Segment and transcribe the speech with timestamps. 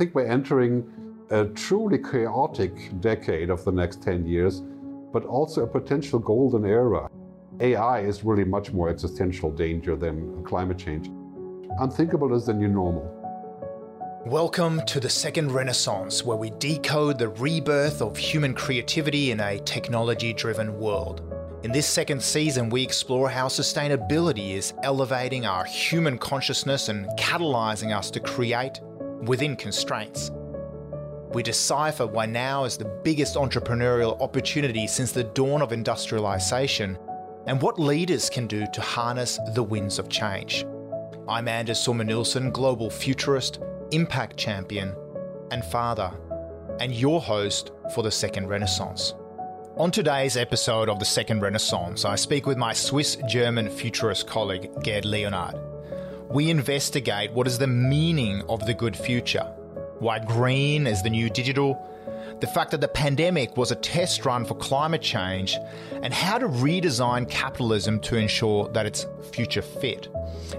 [0.00, 0.82] think we're entering
[1.28, 4.62] a truly chaotic decade of the next 10 years,
[5.12, 7.06] but also a potential golden era.
[7.60, 11.10] AI is really much more existential danger than climate change.
[11.80, 13.14] Unthinkable is the new normal.
[14.24, 19.58] Welcome to the second renaissance, where we decode the rebirth of human creativity in a
[19.58, 21.30] technology driven world.
[21.62, 27.94] In this second season, we explore how sustainability is elevating our human consciousness and catalyzing
[27.94, 28.80] us to create
[29.22, 30.30] within constraints.
[31.32, 36.98] We decipher why now is the biggest entrepreneurial opportunity since the dawn of industrialization
[37.46, 40.66] and what leaders can do to harness the winds of change.
[41.28, 43.60] I'm Anders Sommer Nielsen, global futurist
[43.92, 44.94] impact champion,
[45.50, 46.12] and father,
[46.80, 49.14] and your host for the Second Renaissance.
[49.76, 54.70] On today's episode of the Second Renaissance, I speak with my Swiss German futurist colleague
[54.82, 55.69] Gerd Leonhard.
[56.30, 59.52] We investigate what is the meaning of the good future,
[59.98, 61.84] why green is the new digital,
[62.38, 65.58] the fact that the pandemic was a test run for climate change,
[66.04, 70.06] and how to redesign capitalism to ensure that it's future fit.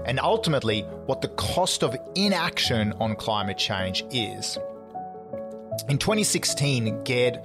[0.04, 4.58] And ultimately, what the cost of inaction on climate change is.
[5.88, 7.40] In 2016, Gerd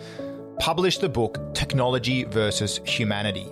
[0.60, 3.48] published the book Technology versus Humanity,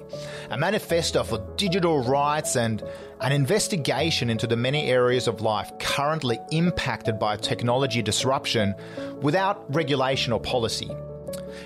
[0.50, 2.83] a manifesto for digital rights and
[3.21, 8.75] an investigation into the many areas of life currently impacted by technology disruption
[9.22, 10.89] without regulation or policy.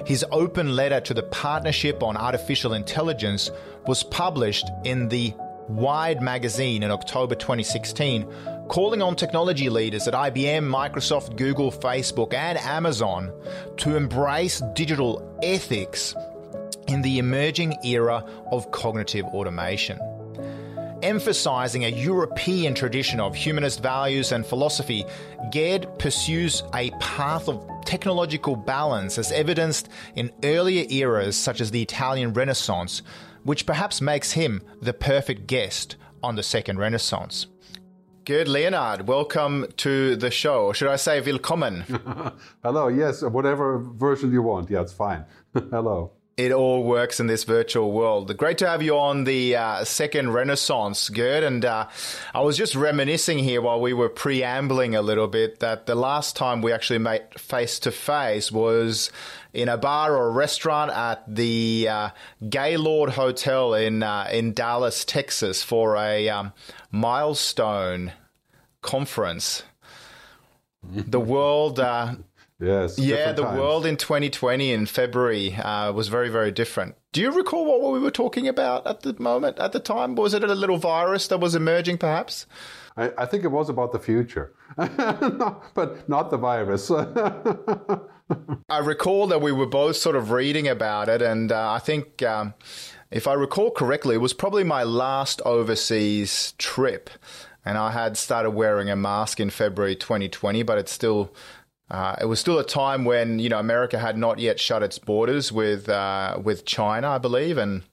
[0.06, 3.52] His open letter to the Partnership on Artificial Intelligence
[3.88, 5.34] was published in the
[5.68, 8.28] Wired magazine in October 2016,
[8.70, 13.32] calling on technology leaders at IBM, Microsoft, Google, Facebook, and Amazon
[13.78, 16.16] to embrace digital ethics
[16.88, 20.00] in the emerging era of cognitive automation.
[21.02, 25.06] Emphasizing a European tradition of humanist values and philosophy,
[25.50, 31.82] Gerd pursues a path of technological balance as evidenced in earlier eras such as the
[31.82, 33.02] Italian Renaissance,
[33.44, 37.48] which perhaps makes him the perfect guest on the Second Renaissance.
[38.26, 40.66] Gerd Leonhard, welcome to the show.
[40.66, 41.86] Or should I say willkommen?
[42.62, 44.70] Hello, yes, whatever version you want.
[44.70, 45.26] Yeah, it's fine.
[45.54, 48.36] Hello it all works in this virtual world.
[48.38, 51.44] Great to have you on the uh, second Renaissance, Gerd.
[51.44, 51.88] And uh,
[52.34, 56.38] I was just reminiscing here while we were preambling a little bit that the last
[56.38, 59.12] time we actually met face to face was
[59.52, 62.10] in a bar or a restaurant at the uh,
[62.48, 66.54] Gaylord Hotel in uh, in Dallas, Texas, for a um,
[66.90, 68.14] milestone
[68.82, 69.64] conference.
[70.84, 72.16] the world uh,
[72.60, 73.00] Yes.
[73.00, 73.58] Yeah, the times.
[73.58, 76.96] world in 2020 in February uh, was very, very different.
[77.14, 80.16] Do you recall what we were talking about at the moment, at the time?
[80.16, 82.46] Was it a little virus that was emerging, perhaps?
[82.98, 86.92] I, I think it was about the future, no, but not the virus.
[88.70, 92.22] I recall that we were both sort of reading about it, and uh, I think.
[92.24, 92.54] Um,
[93.12, 97.10] if I recall correctly, it was probably my last overseas trip.
[97.66, 101.34] And I had started wearing a mask in February 2020, but it still
[101.92, 105.00] uh, it was still a time when you know America had not yet shut its
[105.00, 107.84] borders with uh, with China, I believe, and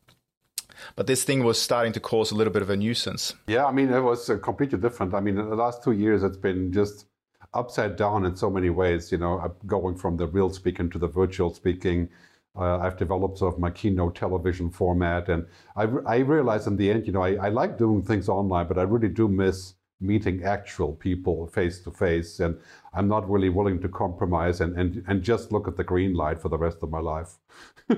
[0.97, 3.35] but this thing was starting to cause a little bit of a nuisance.
[3.47, 5.15] Yeah, I mean it was uh, completely different.
[5.15, 7.07] I mean, in the last two years, it's been just
[7.55, 9.11] upside down in so many ways.
[9.11, 12.11] You know, going from the real speaking to the virtual speaking.
[12.59, 15.47] Uh, I've developed sort of my keynote television format, and
[15.77, 18.79] I, I realized in the end, you know, I, I like doing things online, but
[18.79, 22.41] I really do miss meeting actual people face to face.
[22.41, 22.59] And
[22.93, 26.41] I'm not really willing to compromise and, and, and just look at the green light
[26.41, 27.37] for the rest of my life.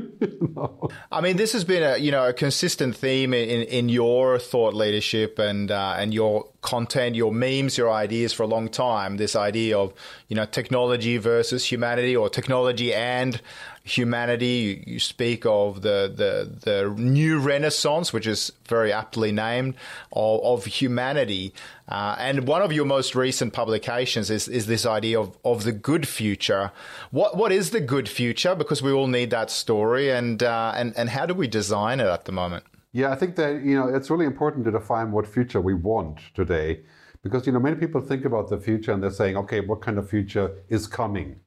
[1.10, 4.74] I mean, this has been a you know a consistent theme in, in your thought
[4.74, 9.16] leadership and uh, and your content, your memes, your ideas for a long time.
[9.16, 9.94] This idea of
[10.28, 13.40] you know technology versus humanity, or technology and
[13.88, 14.46] humanity.
[14.46, 19.74] You, you speak of the, the the new renaissance, which is very aptly named,
[20.12, 21.52] of, of humanity.
[21.88, 25.72] Uh, and one of your most recent publications is, is this idea of, of the
[25.72, 26.70] good future.
[27.10, 28.54] What what is the good future?
[28.54, 32.06] Because we all need that story, and uh, and and how do we design it
[32.06, 32.64] at the moment?
[32.92, 36.18] Yeah, I think that you know it's really important to define what future we want
[36.34, 36.80] today,
[37.22, 39.98] because you know many people think about the future and they're saying, okay, what kind
[39.98, 41.40] of future is coming?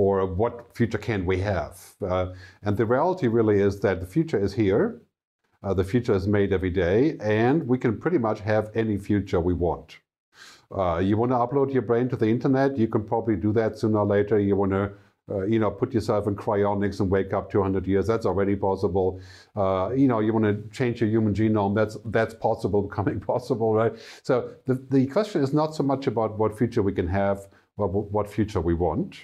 [0.00, 1.74] Or what future can we have?
[2.00, 2.26] Uh,
[2.62, 4.84] and the reality really is that the future is here.
[5.62, 9.40] Uh, the future is made every day, and we can pretty much have any future
[9.40, 9.98] we want.
[10.74, 13.78] Uh, you want to upload your brain to the internet, you can probably do that
[13.78, 14.38] sooner or later.
[14.38, 14.90] You want to
[15.30, 18.06] uh, you know, put yourself in cryonics and wake up 200 years.
[18.06, 19.20] That's already possible.
[19.54, 21.74] Uh, you know, you want to change your human genome.
[21.74, 23.92] That's that's possible, becoming possible, right?
[24.22, 27.46] So the, the question is not so much about what future we can have,
[27.76, 29.20] but what future we want.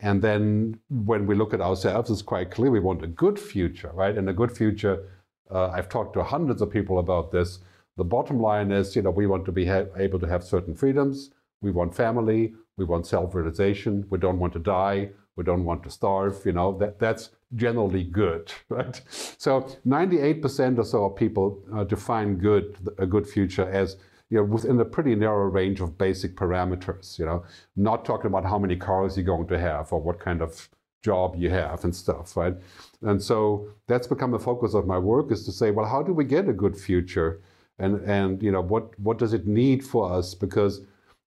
[0.00, 3.90] And then when we look at ourselves, it's quite clear we want a good future,
[3.94, 4.16] right?
[4.16, 5.08] And a good future,
[5.50, 7.60] uh, I've talked to hundreds of people about this.
[7.96, 10.74] The bottom line is, you know, we want to be ha- able to have certain
[10.74, 11.30] freedoms.
[11.62, 12.54] We want family.
[12.76, 14.06] We want self-realization.
[14.10, 15.10] We don't want to die.
[15.36, 16.42] We don't want to starve.
[16.44, 19.00] You know, that that's generally good, right?
[19.38, 23.96] So 98% or so of people uh, define good a good future as
[24.30, 27.44] you know, within a pretty narrow range of basic parameters, you know,
[27.76, 30.68] not talking about how many cars you're going to have or what kind of
[31.02, 32.54] job you have and stuff, right?
[33.02, 36.12] And so that's become the focus of my work is to say, well, how do
[36.12, 37.40] we get a good future?
[37.78, 40.34] And, and you know, what, what does it need for us?
[40.34, 40.80] Because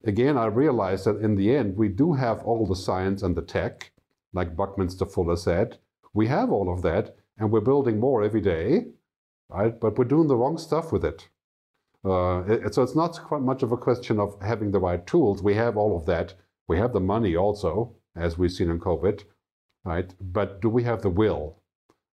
[0.04, 3.42] again, I realize that in the end, we do have all the science and the
[3.42, 3.92] tech,
[4.34, 5.78] like Buckminster Fuller said.
[6.14, 8.88] We have all of that, and we're building more every day,
[9.48, 9.80] right?
[9.80, 11.30] But we're doing the wrong stuff with it.
[12.06, 15.44] Uh, it, so it's not quite much of a question of having the right tools.
[15.44, 16.34] We have all of that.
[16.68, 19.24] We have the money also, as we've seen in COVID,
[19.84, 20.14] right?
[20.22, 21.58] But do we have the will?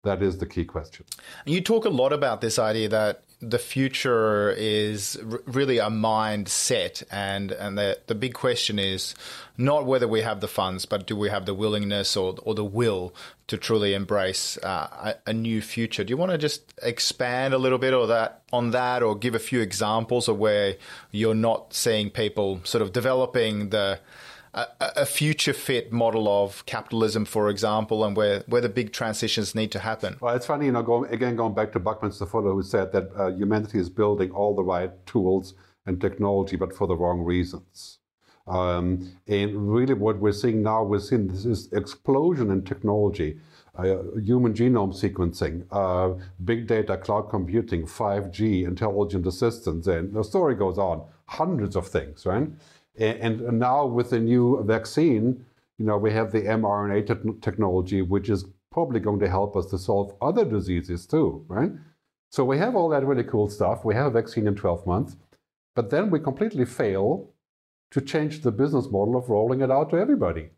[0.05, 1.07] That is the key question.
[1.47, 7.03] You talk a lot about this idea that the future is r- really a mindset,
[7.11, 9.15] and and the the big question is
[9.59, 12.65] not whether we have the funds, but do we have the willingness or or the
[12.65, 13.13] will
[13.49, 16.05] to truly embrace uh, a, a, new future?
[16.05, 19.35] Do you want to just expand a little bit or that on that, or give
[19.35, 20.77] a few examples of where
[21.11, 23.99] you're not seeing people sort of developing the
[24.55, 29.55] a, a, future fit model of capitalism, for example, and where, where the big transitions
[29.55, 30.17] need to happen?
[30.21, 33.11] Well, it's funny, you know, going, again, going back to Buckminster Fuller, who said that
[33.17, 35.55] uh, humanity is building all the right tools
[35.87, 37.99] and technology, but for the wrong reasons.
[38.47, 43.39] Um, and really, what we're seeing now, we're seeing this, this explosion in technology.
[43.75, 50.55] Uh, human genome sequencing, uh, big data, cloud computing, 5G, intelligent assistants, and the story
[50.55, 51.03] goes on.
[51.25, 52.49] Hundreds of things, right?
[53.03, 55.45] And, now with the new vaccine,
[55.79, 59.67] you know, we have the mRNA te- technology, which is probably going to help us
[59.67, 61.73] to solve other diseases too, right?
[62.31, 63.85] So we have all that really cool stuff.
[63.85, 65.17] We have a vaccine in 12 months,
[65.75, 67.29] but then we completely fail
[67.91, 70.51] to change the business model of rolling it out to everybody.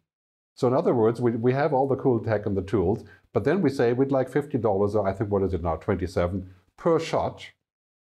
[0.55, 3.44] So in other words, we, we have all the cool tech and the tools, but
[3.44, 7.00] then we say we'd like $50 or I think what is it now, 27 per
[7.00, 7.46] shot,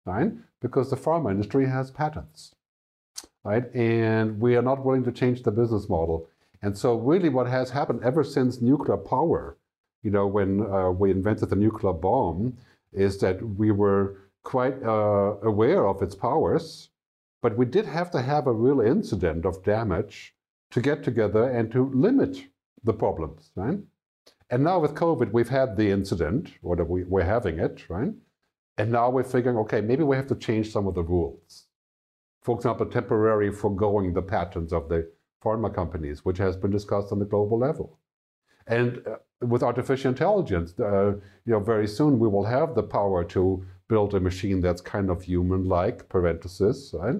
[0.05, 0.33] right?
[0.61, 2.53] Because the pharma industry has patents
[3.43, 3.63] right?
[3.75, 6.27] And we are not willing to change the business model.
[6.61, 9.57] And so, really, what has happened ever since nuclear power,
[10.01, 12.57] you know, when uh, we invented the nuclear bomb,
[12.93, 16.89] is that we were quite uh, aware of its powers,
[17.41, 20.35] but we did have to have a real incident of damage
[20.71, 22.45] to get together and to limit
[22.83, 23.79] the problems, right?
[24.49, 28.13] And now with COVID, we've had the incident, or we, we're having it, right?
[28.77, 31.65] And now we're figuring, okay, maybe we have to change some of the rules
[32.43, 35.09] for example, temporary foregoing the patents of the
[35.43, 37.97] pharma companies, which has been discussed on the global level.
[38.67, 41.13] And uh, with artificial intelligence, uh,
[41.45, 45.09] you know, very soon we will have the power to build a machine that's kind
[45.09, 47.17] of human-like, parenthesis, right?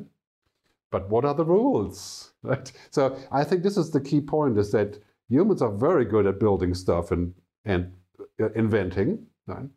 [0.91, 2.29] But what are the rules?
[2.45, 2.69] Right?
[2.91, 4.99] So I think this is the key point: is that
[5.29, 7.33] humans are very good at building stuff and
[7.63, 7.93] and
[8.37, 9.25] uh, inventing.
[9.47, 9.69] Right?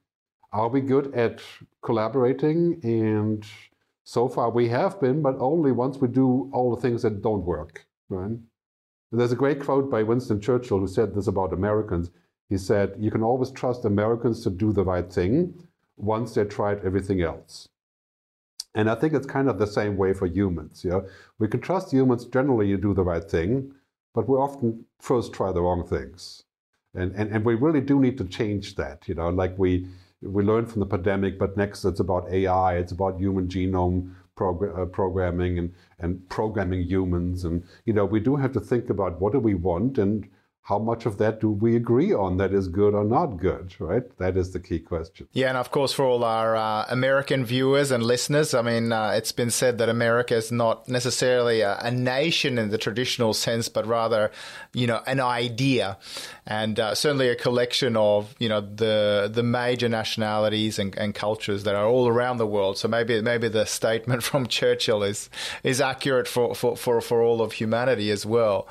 [0.53, 1.41] Are we good at
[1.81, 3.47] collaborating and
[4.07, 7.45] so far we have been, but only once we do all the things that don't
[7.45, 7.87] work.
[8.09, 8.39] Right?
[9.11, 12.11] There's a great quote by Winston Churchill who said this about Americans.
[12.49, 15.55] He said, You can always trust Americans to do the right thing
[15.97, 17.69] once they tried everything else.
[18.77, 20.85] And I think it's kind of the same way for humans.
[20.85, 21.09] Know?
[21.41, 23.73] We can trust humans generally to do the right thing,
[24.15, 26.45] but we often first try the wrong things.
[26.95, 29.09] And, and, and we really do need to change that.
[29.09, 29.89] You know, like we
[30.27, 34.79] we learned from the pandemic, but next it's about AI, it's about human genome progr-
[34.79, 37.45] uh, programming and, and programming humans.
[37.45, 40.29] And, you know, we do have to think about what do we want and
[40.67, 44.03] how much of that do we agree on that is good or not good, right?
[44.19, 45.29] That is the key question.
[45.33, 49.11] Yeah, and of course, for all our uh, American viewers and listeners, I mean, uh,
[49.11, 53.69] it's been said that America is not necessarily a, a, nation in the traditional sense,
[53.69, 54.33] but rather,
[54.75, 55.99] you know, an idea,
[56.49, 61.63] and uh, certainly a collection of, you know, the the major nationalities and, and cultures
[61.63, 62.77] that are all around the world.
[62.77, 65.31] So maybe maybe the statement from Churchill is
[65.63, 68.67] is accurate for for for, for all of humanity as well.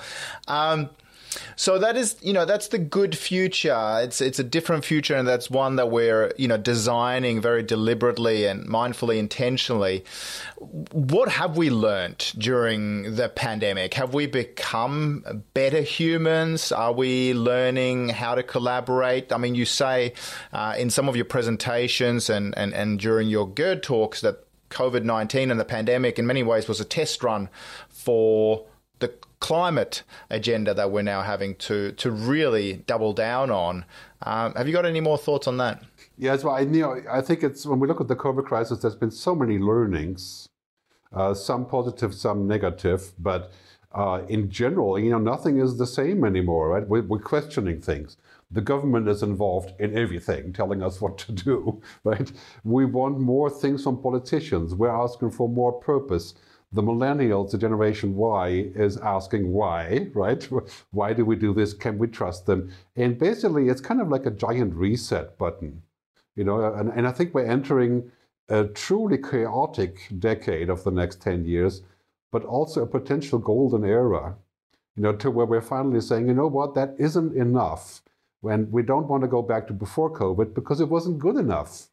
[0.50, 0.90] Um,
[1.56, 4.00] so that is, you know, that's the good future.
[4.02, 8.46] It's it's a different future, and that's one that we're, you know, designing very deliberately
[8.46, 10.04] and mindfully, intentionally.
[10.92, 13.94] What have we learned during the pandemic?
[13.96, 16.72] Have we become better humans?
[16.72, 19.32] Are we learning how to collaborate?
[19.32, 20.14] I mean, you say
[20.54, 25.04] uh, in some of your presentations and, and, and during your GERD talks that COVID
[25.04, 27.50] 19 and the pandemic, in many ways, was a test run
[27.90, 28.66] for
[29.00, 29.14] the
[29.46, 33.86] climate agenda that we're now having to to really double down on.
[34.24, 35.84] Um, have you got any more thoughts on that?
[36.18, 38.80] Yes, well, I, you know, I think it's when we look at the COVID crisis,
[38.80, 40.50] there's been so many learnings,
[41.14, 43.52] uh, some positive, some negative, but
[43.94, 46.88] uh, in general, you know, nothing is the same anymore, right?
[46.88, 48.18] We're, we're, questioning things.
[48.50, 52.32] The government is involved in everything, telling us what to do, right?
[52.64, 54.74] We want more things from politicians.
[54.74, 56.34] We're asking for more purpose.
[56.72, 60.44] The millennials, the generation Y, is asking why, right?
[60.92, 61.74] Why do we do this?
[61.74, 62.72] Can we trust them?
[62.96, 65.84] And basically, it's kind of like a giant reset button
[66.36, 68.12] you know, and, and I think we're entering
[68.50, 71.82] a truly chaotic decade of the next 10 years,
[72.32, 74.36] but also a potential golden era,
[74.96, 78.02] you know, to where we're finally saying, you know what, that isn't enough.
[78.42, 81.88] When we don't want to go back to before COVID because it wasn't good enough,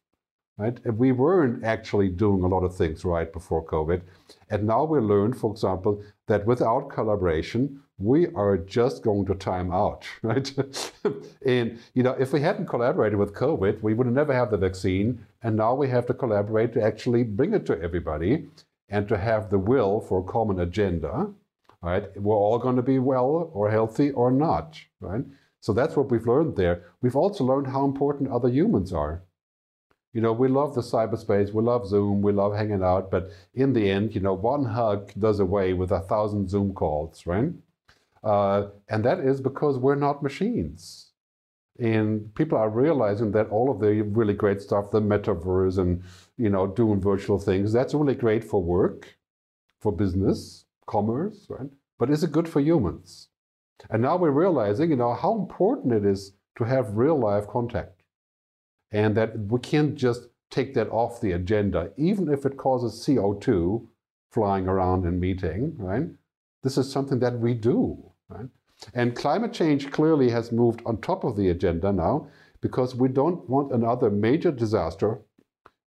[0.57, 0.77] right?
[0.83, 4.01] And we weren't actually doing a lot of things right before COVID.
[4.49, 9.71] And now we learned, for example, that without collaboration, we are just going to time
[9.71, 10.53] out, right?
[11.45, 15.25] and you know, if we hadn't collaborated with COVID, we would never have the vaccine.
[15.41, 18.47] And now we have to collaborate to actually bring it to everybody
[18.89, 21.31] and to have the will for a common agenda.
[21.81, 22.05] Right?
[22.15, 25.25] We're all going to be well or healthy or not, right?
[25.59, 26.83] So that's what we've learned there.
[27.01, 29.21] We've also learned how important other humans are.
[30.13, 33.73] You know, we love the cyberspace, we love Zoom, we love hanging out, but in
[33.73, 37.51] the end, you know, one hug does away with a thousand Zoom calls, right?
[38.23, 41.09] Uh, and that is because we're not machines.
[41.79, 46.03] And people are realizing that all of the really great stuff, the metaverse and
[46.37, 49.17] you know doing virtual things, that's really great for work,
[49.79, 51.69] for business, commerce, right?
[51.97, 53.29] But is it good for humans?
[53.89, 58.02] And now we're realizing, you know, how important it is to have real life contact,
[58.93, 63.85] and that we can't just take that off the agenda, even if it causes CO2
[64.31, 66.07] flying around in meeting, right?
[66.61, 68.11] This is something that we do.
[68.29, 68.47] Right?
[68.93, 72.27] And climate change clearly has moved on top of the agenda now
[72.61, 75.19] because we don't want another major disaster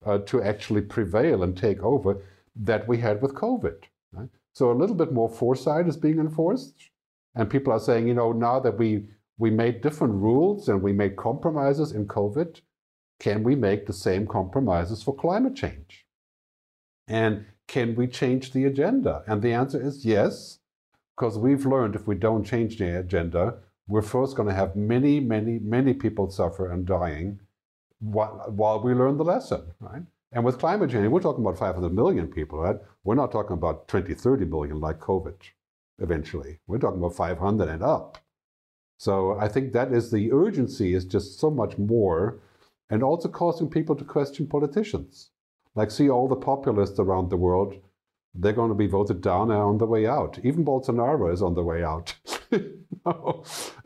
[0.04, 2.22] uh, to actually prevail and take over
[2.56, 3.84] that we had with COVID.
[4.12, 4.28] Right?
[4.52, 6.90] So a little bit more foresight is being enforced.
[7.34, 9.06] And people are saying, you know, now that we,
[9.38, 12.60] we made different rules and we made compromises in COVID,
[13.18, 16.06] can we make the same compromises for climate change?
[17.08, 19.22] And can we change the agenda?
[19.26, 20.58] And the answer is yes.
[21.16, 23.54] Because we've learned if we don't change the agenda,
[23.88, 27.40] we're first going to have many, many, many people suffer and dying
[28.00, 30.02] while, we learn the lesson, right?
[30.32, 32.76] And with climate change, we're talking about 500 million people, right?
[33.04, 35.34] We're not talking about 20, 30 million like COVID
[35.98, 36.58] eventually.
[36.66, 38.18] We're talking about 500 and up.
[38.98, 42.40] So I think that is the urgency is just so much more
[42.90, 45.30] and also causing people to question politicians.
[45.74, 47.74] Like see all the populists around the world
[48.38, 50.38] they're going to be voted down on the way out.
[50.42, 52.14] Even Bolsonaro is on the way out.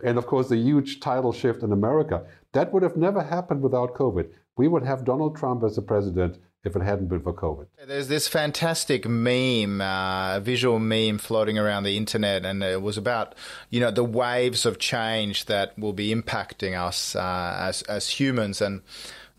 [0.04, 2.26] and of course, the huge title shift in America.
[2.52, 4.28] That would have never happened without COVID.
[4.57, 7.67] We would have Donald Trump as the president if it hadn't been for COVID.
[7.87, 13.35] There's this fantastic meme, uh, visual meme floating around the internet, and it was about
[13.71, 18.61] you know the waves of change that will be impacting us uh, as as humans
[18.61, 18.83] and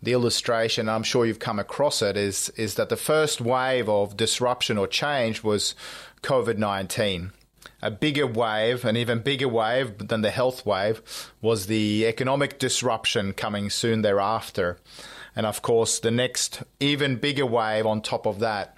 [0.02, 4.16] the illustration, I'm sure you've come across it, is is that the first wave of
[4.16, 5.74] disruption or change was
[6.22, 7.32] COVID nineteen.
[7.84, 11.02] A bigger wave, an even bigger wave than the health wave,
[11.40, 14.78] was the economic disruption coming soon thereafter.
[15.34, 18.76] And of course, the next even bigger wave on top of that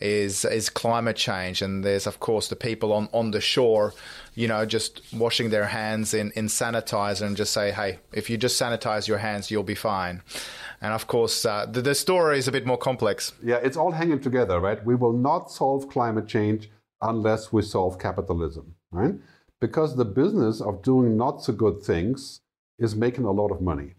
[0.00, 1.62] is is climate change.
[1.62, 3.94] And there's of course the people on, on the shore,
[4.34, 8.36] you know, just washing their hands in, in sanitizer and just say, hey, if you
[8.36, 10.22] just sanitize your hands, you'll be fine.
[10.80, 13.32] And of course, uh, the, the story is a bit more complex.
[13.42, 14.84] Yeah, it's all hanging together, right?
[14.84, 16.68] We will not solve climate change
[17.00, 19.14] unless we solve capitalism, right?
[19.60, 22.40] Because the business of doing not so good things
[22.78, 23.94] is making a lot of money.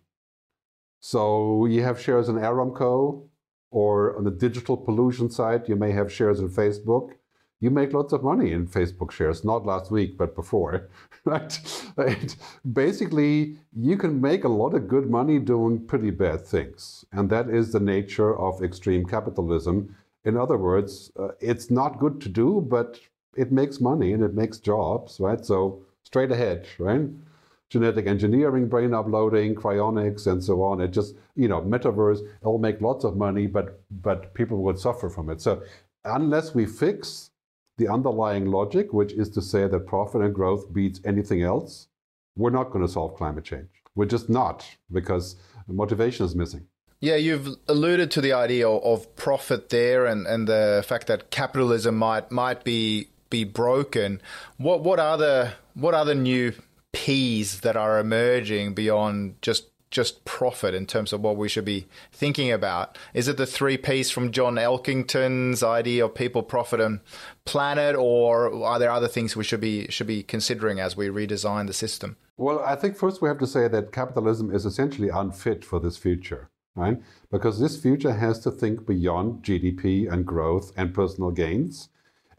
[1.12, 3.28] So you have shares in Aramco,
[3.72, 7.16] or on the digital pollution side, you may have shares in Facebook
[7.64, 10.90] you make lots of money in Facebook shares, not last week, but before,
[11.24, 11.58] right?
[11.96, 12.36] right?
[12.74, 17.06] Basically, you can make a lot of good money doing pretty bad things.
[17.14, 19.96] And that is the nature of extreme capitalism.
[20.26, 23.00] In other words, uh, it's not good to do, but
[23.38, 25.46] it makes money and it makes jobs, right?
[25.46, 27.08] So straight ahead, right?
[27.74, 30.80] Genetic engineering, brain uploading, cryonics, and so on.
[30.80, 35.10] It just, you know, metaverse, it'll make lots of money, but but people would suffer
[35.10, 35.42] from it.
[35.42, 35.64] So
[36.06, 37.32] unless we fix
[37.80, 41.88] the underlying logic, which is to say that profit and growth beats anything else,
[42.36, 43.70] we're not going to solve climate change.
[43.96, 45.36] We're just not because
[45.68, 46.68] motivation is missing.
[47.00, 51.96] Yeah, you've alluded to the idea of profit there and, and the fact that capitalism
[51.98, 54.22] might might be be broken.
[54.58, 56.54] What what other what other new
[56.94, 61.86] P's that are emerging beyond just just profit in terms of what we should be
[62.12, 62.98] thinking about?
[63.14, 67.00] Is it the three P's from John Elkington's idea of people, profit, and
[67.46, 71.68] planet, or are there other things we should be should be considering as we redesign
[71.68, 72.18] the system?
[72.38, 75.98] Well, I think first we have to say that capitalism is essentially unfit for this
[75.98, 77.00] future, right?
[77.32, 81.90] Because this future has to think beyond GDP and growth and personal gains.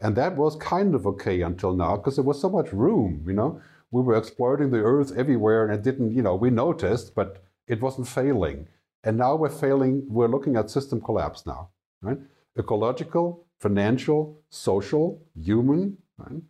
[0.01, 3.33] And that was kind of okay until now because there was so much room, you
[3.33, 3.61] know.
[3.95, 7.79] We were exploiting the earth everywhere and it didn't, you know, we noticed, but it
[7.79, 8.67] wasn't failing.
[9.05, 11.69] And now we're failing, we're looking at system collapse now,
[12.01, 12.17] right?
[12.59, 16.41] Ecological, financial, social, human, right?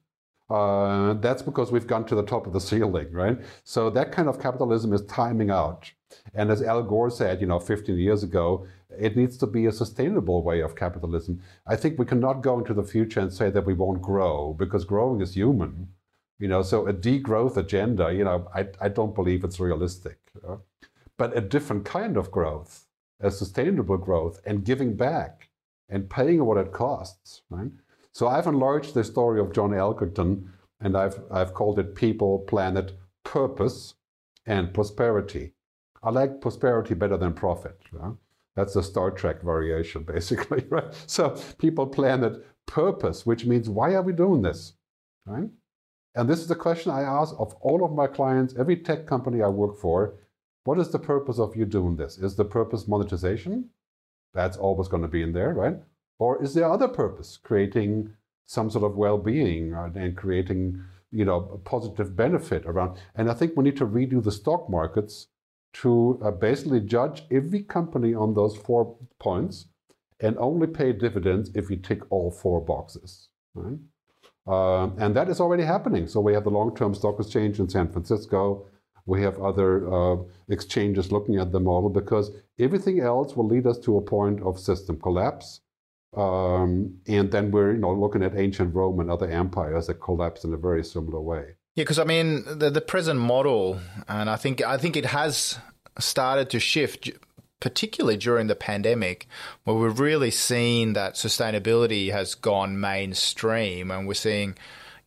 [0.49, 3.37] Uh, that's because we've gone to the top of the ceiling, right?
[3.63, 5.91] So that kind of capitalism is timing out.
[6.33, 8.65] And as Al Gore said, you know, 15 years ago,
[8.97, 11.43] it needs to be a sustainable way of capitalism.
[11.67, 14.83] I think we cannot go into the future and say that we won't grow because
[14.83, 15.89] growing is human.
[16.39, 20.17] You know, so a degrowth agenda, you know, I, I don't believe it's realistic.
[20.47, 20.57] Uh,
[21.17, 22.87] but a different kind of growth,
[23.21, 25.49] a sustainable growth, and giving back
[25.87, 27.71] and paying what it costs, right?
[28.11, 30.47] So I've enlarged the story of John Elkington,
[30.81, 33.95] and I've, I've called it People, Planet, Purpose,
[34.45, 35.53] and Prosperity.
[36.03, 37.79] I like prosperity better than profit.
[37.91, 38.13] Right?
[38.55, 40.93] That's the Star Trek variation, basically, right?
[41.07, 44.73] So people, planet, purpose, which means why are we doing this,
[45.25, 45.49] right?
[46.15, 49.41] And this is the question I ask of all of my clients, every tech company
[49.41, 50.15] I work for.
[50.63, 52.17] What is the purpose of you doing this?
[52.17, 53.69] Is the purpose monetization?
[54.33, 55.77] That's always going to be in there, right?
[56.17, 58.13] Or is there other purpose, creating
[58.45, 60.81] some sort of well-being and creating,
[61.11, 62.97] you know, a positive benefit around?
[63.15, 65.27] And I think we need to redo the stock markets
[65.73, 69.65] to uh, basically judge every company on those four points
[70.21, 73.27] and only pay dividends if you tick all four boxes.
[73.53, 73.77] Right?
[74.47, 76.07] Uh, and that is already happening.
[76.07, 78.67] So we have the long-term stock exchange in San Francisco.
[79.05, 80.17] We have other uh,
[80.49, 84.59] exchanges looking at the model because everything else will lead us to a point of
[84.59, 85.61] system collapse.
[86.15, 90.45] Um, and then we're you know looking at ancient Rome and other empires that collapsed
[90.45, 91.55] in a very similar way.
[91.75, 95.59] Yeah, because I mean the the present model, and I think I think it has
[95.99, 97.11] started to shift
[97.65, 99.27] particularly during the pandemic,
[99.63, 104.55] where we've really seen that sustainability has gone mainstream, and we're seeing,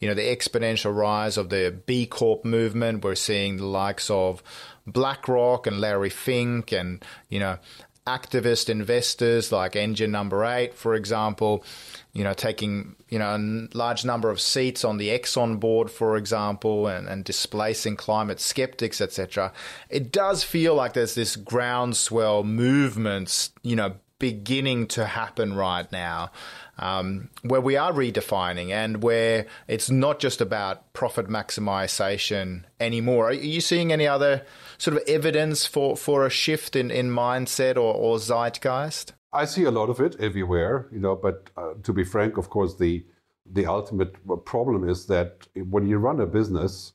[0.00, 3.04] you know, the exponential rise of the B Corp movement.
[3.04, 4.42] We're seeing the likes of
[4.88, 7.58] BlackRock and Larry Fink, and you know,
[8.08, 11.62] activist investors like Engine Number Eight, for example,
[12.12, 16.16] you know, taking you know a large number of seats on the Exxon board, for
[16.16, 19.52] example, and, and displacing climate skeptics, etc.
[19.90, 26.30] It does feel like there's this groundswell movements, you know, beginning to happen right now.
[26.80, 33.30] Um, where we are redefining and where it's not just about profit maximization anymore.
[33.30, 34.44] Are you seeing any other
[34.78, 39.12] sort of evidence for, for a shift in, in mindset or, or zeitgeist?
[39.32, 41.14] I see a lot of it everywhere, you know.
[41.14, 43.04] But uh, to be frank, of course, the
[43.50, 44.14] the ultimate
[44.44, 46.92] problem is that when you run a business,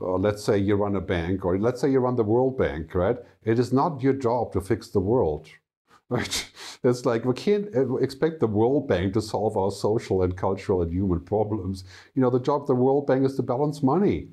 [0.00, 2.94] uh, let's say you run a bank, or let's say you run the World Bank,
[2.94, 3.16] right?
[3.44, 5.48] It is not your job to fix the world,
[6.08, 6.50] right?
[6.82, 10.82] It's like we can't uh, expect the World Bank to solve our social and cultural
[10.82, 11.84] and human problems.
[12.14, 14.28] You know, the job of the World Bank is to balance money.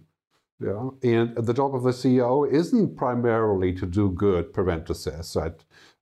[0.62, 5.56] Yeah, and the job of the CEO isn't primarily to do good, parenthesis, right?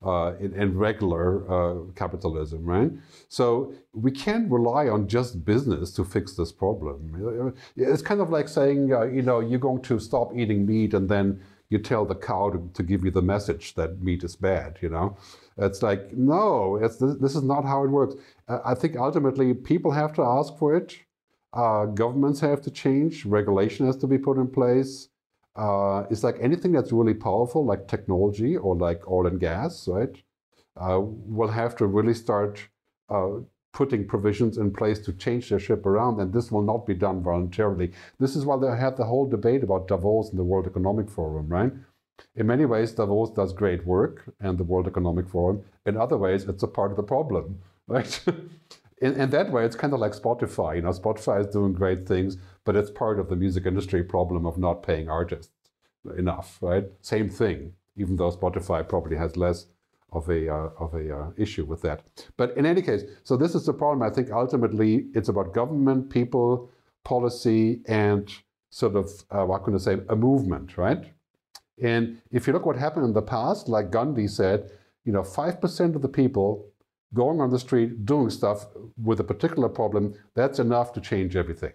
[0.05, 2.89] Uh, in, in, regular uh, capitalism, right?
[3.27, 7.53] So we can't rely on just business to fix this problem.
[7.75, 11.09] It's kind of like saying, uh, you know, you're going to stop eating meat and
[11.09, 14.77] then you tell the cow to, to, give you the message that meat is bad,
[14.81, 15.17] you know?
[15.57, 18.15] It's like, no, it's, this is not how it works.
[18.47, 20.97] I think ultimately people have to ask for it.
[21.53, 25.09] Uh, governments have to change, regulation has to be put in place.
[25.55, 30.21] Uh, it's like anything that's really powerful, like technology or like oil and gas, right?
[30.77, 32.69] Uh, will have to really start
[33.09, 33.31] uh,
[33.73, 37.21] putting provisions in place to change their ship around, and this will not be done
[37.21, 37.91] voluntarily.
[38.19, 41.47] This is why they had the whole debate about Davos and the World Economic Forum,
[41.49, 41.71] right?
[42.35, 45.63] In many ways, Davos does great work, and the World Economic Forum.
[45.85, 48.19] In other ways, it's a part of the problem, right?
[49.01, 50.75] In, in that way, it's kind of like Spotify.
[50.75, 54.45] You know, Spotify is doing great things, but it's part of the music industry problem
[54.45, 55.51] of not paying artists
[56.17, 56.85] enough, right?
[57.01, 59.67] Same thing, even though Spotify probably has less
[60.11, 62.03] of a uh, of a uh, issue with that.
[62.35, 64.01] But in any case, so this is the problem.
[64.01, 66.71] I think ultimately it's about government, people,
[67.03, 68.31] policy, and
[68.69, 71.05] sort of uh, what can I say, a movement, right?
[71.81, 74.71] And if you look what happened in the past, like Gandhi said,
[75.05, 76.65] you know, five percent of the people
[77.13, 78.67] going on the street, doing stuff
[79.01, 81.73] with a particular problem, that's enough to change everything.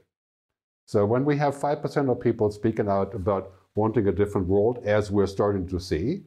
[0.87, 5.11] So when we have 5% of people speaking out about wanting a different world, as
[5.11, 6.23] we're starting to see,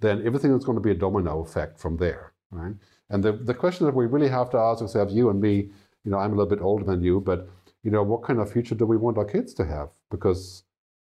[0.00, 2.74] then everything is going to be a domino effect from there, right?
[3.10, 5.70] And the, the question that we really have to ask ourselves, you and me,
[6.04, 7.48] you know, I'm a little bit older than you, but,
[7.84, 9.90] you know, what kind of future do we want our kids to have?
[10.10, 10.64] Because,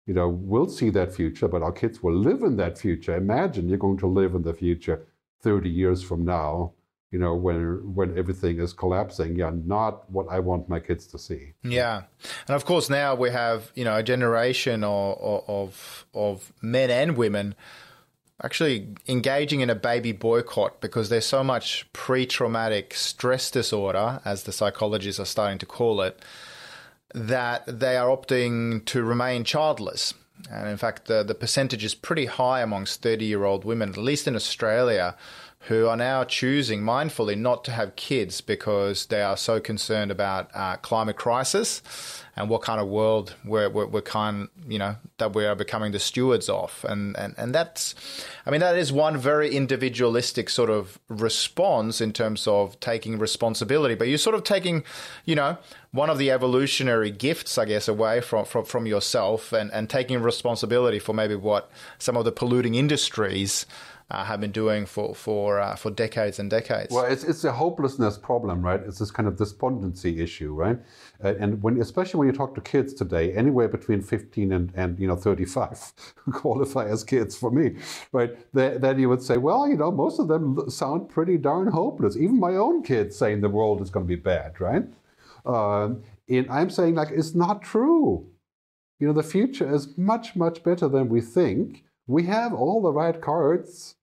[0.07, 3.17] you know, we'll see that future, but our kids will live in that future.
[3.17, 5.07] Imagine you're going to live in the future
[5.43, 6.74] 30 years from now
[7.15, 9.37] you know, when when everything is collapsing.
[9.37, 11.53] Yeah, not what I want my kids to see.
[11.63, 12.03] Yeah,
[12.49, 17.17] and of course now we have you know a generation of of, of men and
[17.17, 17.55] women
[18.43, 24.51] actually engaging in a baby boycott because there's so much pre-traumatic stress disorder, as the
[24.51, 26.21] psychologists are starting to call it,
[27.15, 30.15] that they are opting to remain childless.
[30.51, 33.97] And in fact, the, the percentage is pretty high amongst 30 year old women, at
[33.97, 35.15] least in Australia,
[35.69, 40.51] who are now choosing mindfully not to have kids because they are so concerned about
[40.55, 41.81] uh, climate crisis
[42.37, 45.93] and what kind of world we're, we're, we're, kind, you know, that we are becoming
[45.93, 46.85] the stewards of.
[46.87, 47.95] And, and, and that's,
[48.45, 53.95] I mean, that is one very individualistic sort of response in terms of taking responsibility.
[53.95, 54.85] But you're sort of taking,
[55.25, 55.57] you know,
[55.93, 60.21] one of the evolutionary gifts, I guess, away from, from, from yourself and, and taking
[60.21, 63.65] responsibility for maybe what some of the polluting industries
[64.11, 66.93] uh, have been doing for for uh, for decades and decades.
[66.93, 68.81] Well, it's it's a hopelessness problem, right?
[68.81, 70.79] It's this kind of despondency issue, right?
[71.25, 74.99] Uh, and when especially when you talk to kids today, anywhere between 15 and, and
[75.01, 75.93] you know 35
[76.33, 77.77] qualify as kids for me,
[78.13, 78.31] right?
[78.53, 82.17] then you would say, well, you know, most of them sound pretty darn hopeless.
[82.17, 84.85] Even my own kids saying the world is going to be bad, right?
[85.47, 88.27] Um, and I'm saying like it's not true.
[89.01, 92.93] You know, the future is much much better than we think we have all the
[92.93, 93.94] right cards.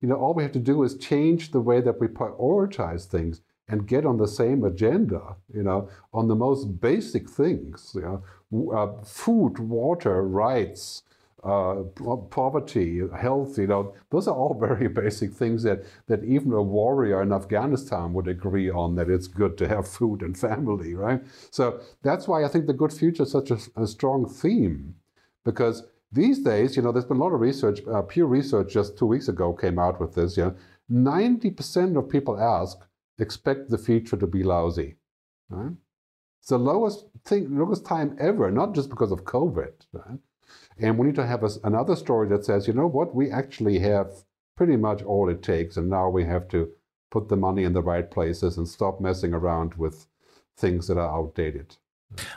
[0.00, 3.40] You know, all we have to do is change the way that we prioritize things
[3.68, 8.22] and get on the same agenda, you know, on the most basic things, you know,
[8.72, 11.02] uh, food, water, rights,
[11.44, 11.82] uh,
[12.30, 17.22] poverty, health, you know, those are all very basic things that, that even a warrior
[17.22, 21.22] in Afghanistan would agree on that it's good to have food and family, right?
[21.50, 24.94] So that's why I think the good future is such a, a strong theme
[25.44, 27.80] because these days, you know, there's been a lot of research.
[27.86, 30.36] Uh, Pew Research just two weeks ago came out with this.
[30.36, 30.56] You know,
[30.90, 32.78] 90% of people ask
[33.18, 34.96] expect the future to be lousy.
[35.50, 35.72] Right?
[36.40, 39.72] It's the lowest thing, lowest time ever, not just because of COVID.
[39.92, 40.18] Right?
[40.78, 43.80] And we need to have a, another story that says, you know what, we actually
[43.80, 44.24] have
[44.56, 46.70] pretty much all it takes, and now we have to
[47.10, 50.06] put the money in the right places and stop messing around with
[50.56, 51.76] things that are outdated.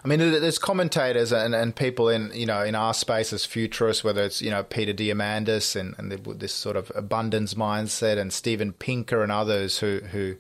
[0.04, 4.04] I mean, there's commentators and, and people in you know in our space as futurists,
[4.04, 8.74] whether it's you know Peter Diamandis and, and this sort of abundance mindset, and Steven
[8.74, 10.36] Pinker and others who who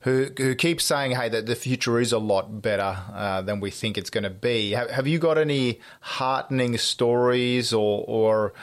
[0.00, 3.70] who, who keep saying, "Hey, that the future is a lot better uh, than we
[3.70, 8.54] think it's going to be." Have, have, you got any heartening stories or or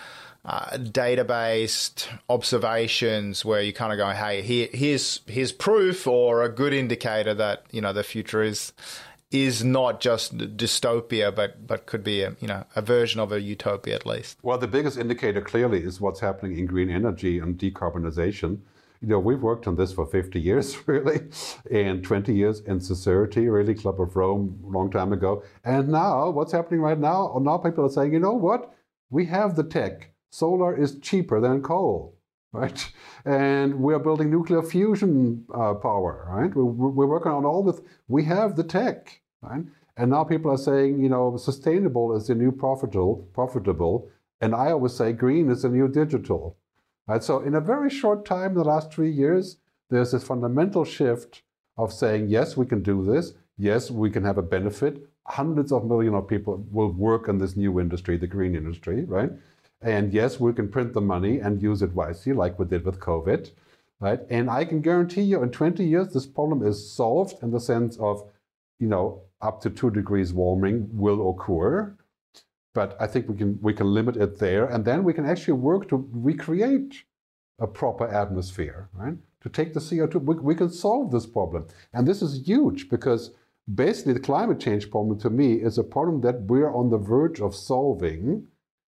[0.46, 6.50] uh, data-based observations where you kind of go, "Hey, here, here's here's proof or a
[6.50, 8.74] good indicator that you know the future is
[9.32, 13.41] is not just dystopia, but but could be a you know a version of a
[13.41, 14.38] utopia at least.
[14.41, 18.60] Well, the biggest indicator clearly is what's happening in green energy and decarbonization.
[19.02, 21.22] You know, we've worked on this for 50 years, really,
[21.72, 25.44] and 20 years in Sincerity, really, Club of Rome, long time ago.
[25.63, 27.36] And now, what's happening right now?
[27.41, 28.72] Now people are saying, you know what?
[29.10, 30.13] We have the tech.
[30.30, 32.15] Solar is cheaper than coal
[32.52, 32.92] right?
[33.26, 36.54] And we are building nuclear fusion uh, power, right?
[36.54, 37.80] We're, we're, working on all this.
[38.08, 39.64] We have the tech right?
[39.98, 44.10] And now people are saying, you know, sustainable is the new profitable, profitable,
[44.40, 46.58] and I always say green is the new digital.
[47.08, 47.24] Right?
[47.24, 49.58] So in a very short time, the last three years,
[49.90, 51.42] there's this fundamental shift
[51.78, 53.34] of saying, yes, we can do this.
[53.58, 55.08] Yes, we can have a benefit.
[55.28, 59.30] Hundreds of millions of people will work in this new industry, the green industry, right?
[59.82, 63.00] And yes, we can print the money and use it wisely, like we did with
[63.00, 63.50] COVID,
[64.00, 64.20] right?
[64.30, 67.98] And I can guarantee you, in 20 years, this problem is solved in the sense
[67.98, 68.30] of,
[68.80, 71.96] you know, up to two degrees warming will occur.
[72.74, 75.60] But I think we can we can limit it there, and then we can actually
[75.60, 77.04] work to recreate
[77.60, 79.17] a proper atmosphere, right?
[79.41, 83.32] To take the CO2, we, we can solve this problem, and this is huge because
[83.76, 87.41] basically the climate change problem to me is a problem that we're on the verge
[87.41, 88.48] of solving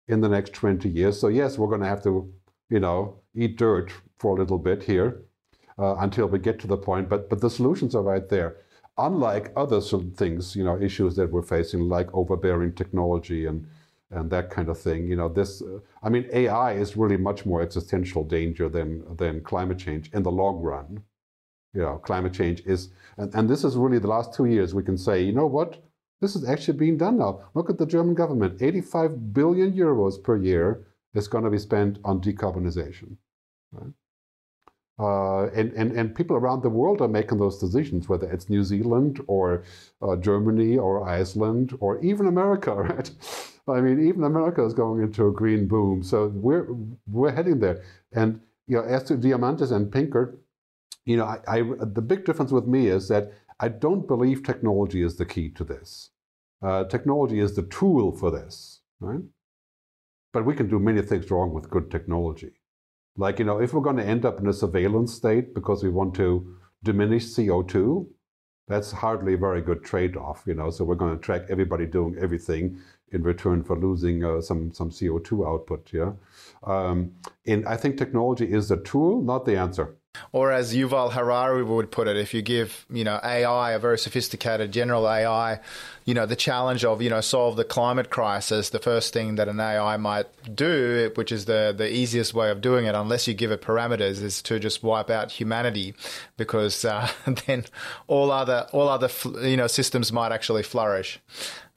[0.09, 1.21] in the next 20 years.
[1.21, 2.33] So yes, we're going to have to,
[2.71, 5.23] you know, eat dirt for a little bit here
[5.79, 7.09] uh, until we get to the point.
[7.09, 8.57] But but the solutions are right there
[8.99, 13.67] unlike other things, you know, issues that we're facing, like overbearing technology and
[14.11, 15.07] and that kind of thing.
[15.07, 19.43] You know, this, uh, I mean, AI is really much more existential danger than than
[19.43, 21.03] climate change in the long run.
[21.75, 24.83] you know, climate change is, and, and this is really the last two years we
[24.83, 25.83] can say, you know what,
[26.21, 27.41] this is actually being done now.
[27.55, 31.99] Look at the German government, 85 billion euros per year is going to be spent
[32.05, 33.17] on decarbonization.
[33.73, 33.93] Right?
[35.01, 38.65] Uh, and, and, and people around the world are making those decisions, whether it's New
[38.65, 39.63] Zealand or
[40.03, 43.11] uh, Germany or Iceland or even America, right?
[43.69, 46.03] I mean, even America is going into a green boom.
[46.03, 46.67] So we're,
[47.07, 47.85] we're heading there.
[48.13, 50.39] And you know, as to Diamandis and Pinker,
[51.05, 55.03] you know, I, I, the big difference with me is that I don't believe technology
[55.03, 56.11] is the key to this.
[56.63, 59.23] Uh, technology is the tool for this, right?
[60.33, 62.53] But we can do many things wrong with good technology.
[63.17, 65.91] Like, you know, if we're going to end up in a surveillance state because we
[65.91, 68.07] want to diminish CO2,
[68.69, 70.71] that's hardly a very good trade-off, you know.
[70.71, 72.79] So we're going to track everybody doing everything
[73.11, 75.91] in return for losing uh, some some CO2 output.
[75.93, 76.13] Yeah,
[76.65, 77.13] um,
[77.47, 79.97] and I think technology is the tool, not the answer.
[80.33, 83.99] Or as Yuval Harari would put it, if you give, you know, AI, a very
[83.99, 85.61] sophisticated general AI,
[86.05, 89.49] you know, the challenge of, you know, solve the climate crisis, the first thing that
[89.49, 93.35] an AI might do, which is the, the easiest way of doing it, unless you
[93.35, 95.95] give it parameters, is to just wipe out humanity
[96.37, 97.09] because uh,
[97.47, 97.65] then
[98.07, 99.09] all other, all other,
[99.43, 101.21] you know, systems might actually flourish.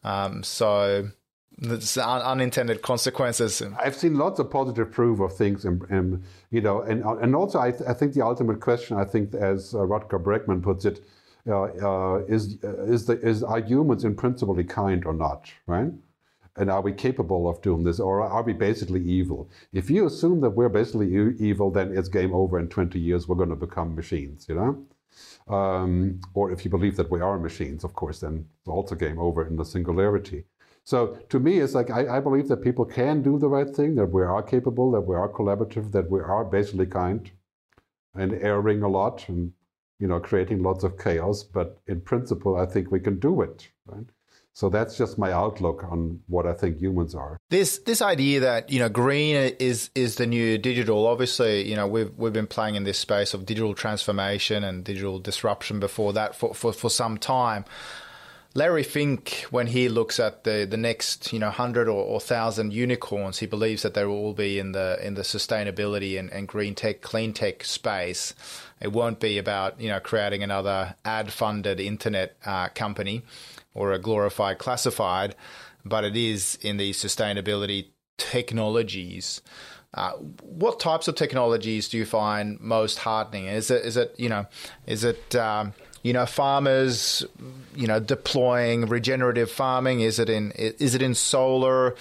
[0.04, 1.10] Um, so
[1.62, 3.62] unintended consequences.
[3.80, 7.72] I've seen lots of positive proof of things, and, you know, and and also I,
[7.72, 11.04] th- I, think the ultimate question, I think, as uh, Rutger Bregman puts it,
[11.48, 15.92] uh, uh, is is the is are humans in principle kind or not, right?
[16.58, 19.50] And are we capable of doing this, or are we basically evil?
[19.72, 22.60] If you assume that we're basically e- evil, then it's game over.
[22.60, 24.86] In 20 years, we're going to become machines, you know.
[25.48, 29.18] Um, or if you believe that we are machines, of course, then it's also game
[29.18, 30.44] over in the singularity.
[30.84, 33.96] So to me, it's like I, I, believe that people can do the right thing,
[33.96, 37.30] that we are capable, that we are collaborative, that we are basically kind,
[38.16, 39.54] and erring a lot, and
[40.00, 41.44] you know, creating lots of chaos.
[41.44, 43.70] But in principle, I think we can do it.
[43.86, 44.08] Right?
[44.54, 47.38] So that's just my outlook on what I think humans are.
[47.50, 51.08] This this idea that you know green is is the new digital.
[51.08, 55.20] Obviously, you know we've we've been playing in this space of digital transformation and digital
[55.20, 57.64] disruption before that for for, for some time.
[58.54, 62.74] Larry Fink, when he looks at the, the next, you know, hundred or, or thousand
[62.74, 66.50] unicorns, he believes that they will all be in the in the sustainability and, and
[66.50, 68.34] green tech, clean tech space.
[68.82, 73.22] It won't be about you know creating another ad funded internet uh, company
[73.74, 75.34] or a glorified classified,
[75.86, 77.88] but it is in the sustainability
[78.18, 79.42] technologies.
[79.94, 83.48] Uh, what types of technologies do you find most heartening?
[83.48, 84.46] Is it is it you know
[84.86, 85.74] is it um,
[86.04, 87.24] you know, farmers,
[87.76, 90.02] you know, deploying regenerative farming?
[90.02, 91.96] Is it in is it in solar?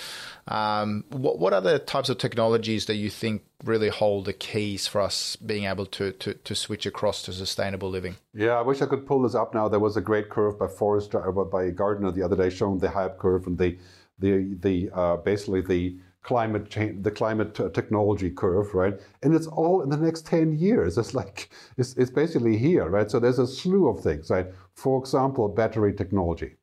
[0.48, 5.00] Um, what what other types of technologies that you think really hold the keys for
[5.00, 8.16] us being able to, to, to switch across to sustainable living?
[8.32, 9.68] Yeah, I wish I could pull this up now.
[9.68, 12.88] There was a great curve by Forrester, uh, by Gartner the other day showing the
[12.88, 13.76] hype curve and the
[14.18, 19.00] the the uh, basically the climate change, the climate technology curve, right?
[19.22, 20.98] And it's all in the next 10 years.
[20.98, 23.10] It's like, it's, it's basically here, right?
[23.10, 24.46] So there's a slew of things, right?
[24.74, 26.56] For example, battery technology.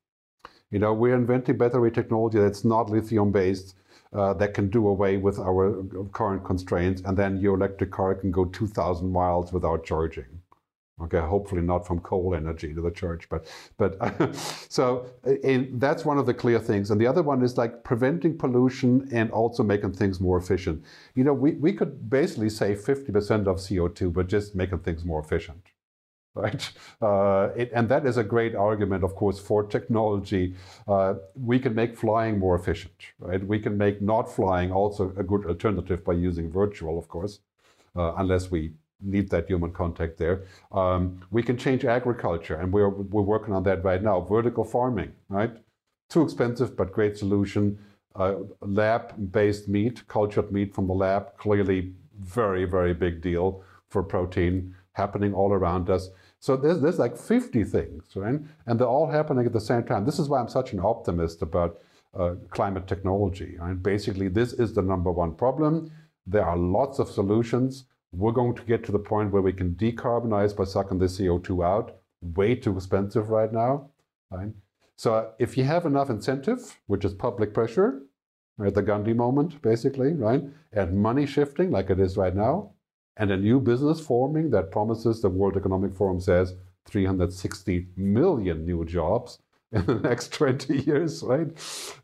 [0.69, 3.75] You know, we're inventing battery technology that's not lithium based,
[4.13, 8.31] uh, that can do away with our current constraints, and then your electric car can
[8.31, 10.36] go 2,000 miles without charging.
[10.99, 13.45] Okay, hopefully not from coal energy to the church, but
[13.77, 14.35] but
[14.69, 15.05] so
[15.73, 16.89] that's one of the clear things.
[16.89, 20.83] And the other one is like preventing pollution and also making things more efficient.
[21.13, 25.19] You know, we, we could basically save 50% of CO2, but just making things more
[25.19, 25.67] efficient,
[26.33, 26.71] right?
[26.99, 30.55] Uh, it, and that is a great argument, of course, for technology.
[30.87, 33.45] Uh, we can make flying more efficient, right?
[33.45, 37.39] We can make not flying also a good alternative by using virtual, of course,
[37.95, 40.43] uh, unless we need that human contact there.
[40.71, 44.21] Um, we can change agriculture, and we're, we're working on that right now.
[44.21, 45.51] Vertical farming, right?
[46.09, 47.79] Too expensive, but great solution.
[48.15, 54.75] Uh, lab-based meat, cultured meat from the lab, clearly very, very big deal for protein
[54.93, 56.09] happening all around us.
[56.39, 58.39] So there's, there's like 50 things, right?
[58.65, 60.05] And they're all happening at the same time.
[60.05, 61.79] This is why I'm such an optimist about
[62.17, 63.57] uh, climate technology.
[63.59, 63.81] Right?
[63.81, 65.91] Basically, this is the number one problem.
[66.25, 69.75] There are lots of solutions we're going to get to the point where we can
[69.75, 71.97] decarbonize by sucking the CO2 out.
[72.21, 73.89] Way too expensive right now.
[74.31, 74.51] Right?
[74.95, 78.01] So if you have enough incentive, which is public pressure,
[78.57, 80.43] right, the Gandhi moment, basically, right,
[80.73, 82.71] and money shifting like it is right now,
[83.15, 86.55] and a new business forming that promises the World Economic Forum says
[86.87, 89.39] 360 million new jobs,
[89.71, 91.47] in the next 20 years, right?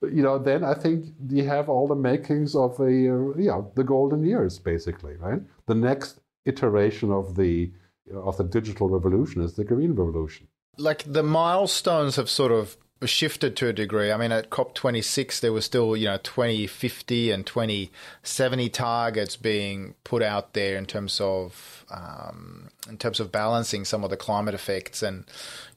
[0.01, 3.85] You know, then I think you have all the makings of a, uh, yeah, the
[3.85, 5.41] golden years, basically, right?
[5.67, 7.71] The next iteration of the
[8.13, 10.47] of the digital revolution is the green revolution.
[10.77, 12.77] Like the milestones have sort of
[13.09, 14.11] shifted to a degree.
[14.11, 20.21] I mean, at COP26, there was still, you know, 2050 and 2070 targets being put
[20.21, 25.03] out there in terms of um, in terms of balancing some of the climate effects,
[25.03, 25.25] and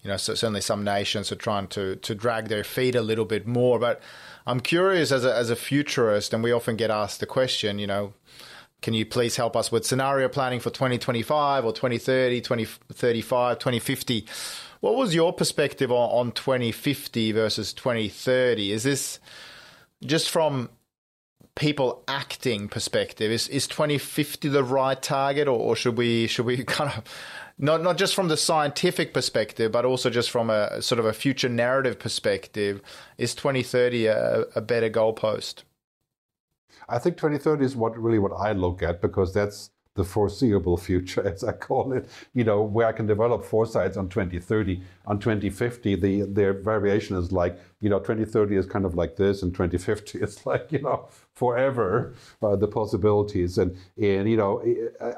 [0.02, 3.24] you know, so certainly some nations are trying to to drag their feet a little
[3.24, 3.78] bit more.
[3.78, 4.00] But
[4.46, 7.86] I'm curious as a as a futurist, and we often get asked the question, you
[7.86, 8.14] know.
[8.82, 14.26] Can you please help us with scenario planning for 2025 or 2030, 2035, 2050?
[14.80, 18.72] What was your perspective on, on 2050 versus 2030?
[18.72, 19.18] Is this
[20.04, 20.70] just from
[21.54, 23.30] people acting perspective?
[23.30, 27.04] Is is 2050 the right target, or, or should we should we kind of
[27.58, 31.12] not not just from the scientific perspective, but also just from a sort of a
[31.12, 32.80] future narrative perspective,
[33.18, 35.62] is 2030 a, a better goalpost?
[36.88, 41.26] I think 2030 is what really what I look at because that's the foreseeable future,
[41.32, 44.80] as I call it, you know, where I can develop foresights on 2030.
[45.06, 49.42] On 2050, the their variation is like, you know, 2030 is kind of like this,
[49.42, 53.58] and 2050 is like, you know, forever, uh, the possibilities.
[53.58, 54.62] And, and, you know,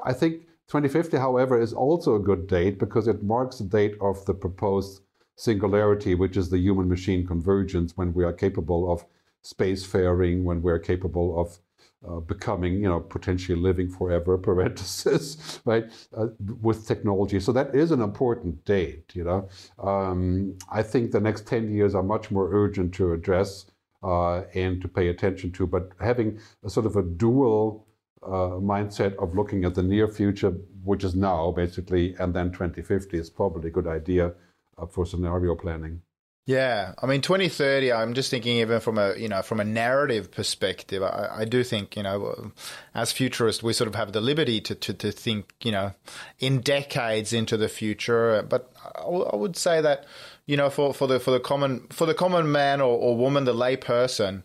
[0.03, 4.25] I think 2050, however, is also a good date because it marks the date of
[4.25, 5.01] the proposed
[5.35, 9.05] singularity, which is the human machine convergence when we are capable of
[9.43, 11.59] spacefaring, when we're capable of
[12.07, 15.85] uh, becoming, you know, potentially living forever, parenthesis, right,
[16.15, 16.27] uh,
[16.61, 17.39] with technology.
[17.39, 19.49] So that is an important date, you know.
[19.77, 23.65] Um, I think the next 10 years are much more urgent to address
[24.01, 27.85] uh, and to pay attention to, but having a sort of a dual
[28.23, 30.51] uh, mindset of looking at the near future,
[30.83, 34.33] which is now basically, and then 2050 is probably a good idea
[34.77, 36.01] uh, for scenario planning.
[36.49, 37.93] Yeah, I mean, 2030.
[37.93, 41.63] I'm just thinking, even from a you know from a narrative perspective, I, I do
[41.63, 42.51] think you know,
[42.95, 45.93] as futurists, we sort of have the liberty to, to, to think you know,
[46.39, 48.41] in decades into the future.
[48.41, 50.07] But I, would say that
[50.47, 53.43] you know, for, for the for the common for the common man or, or woman,
[53.43, 54.43] the lay person,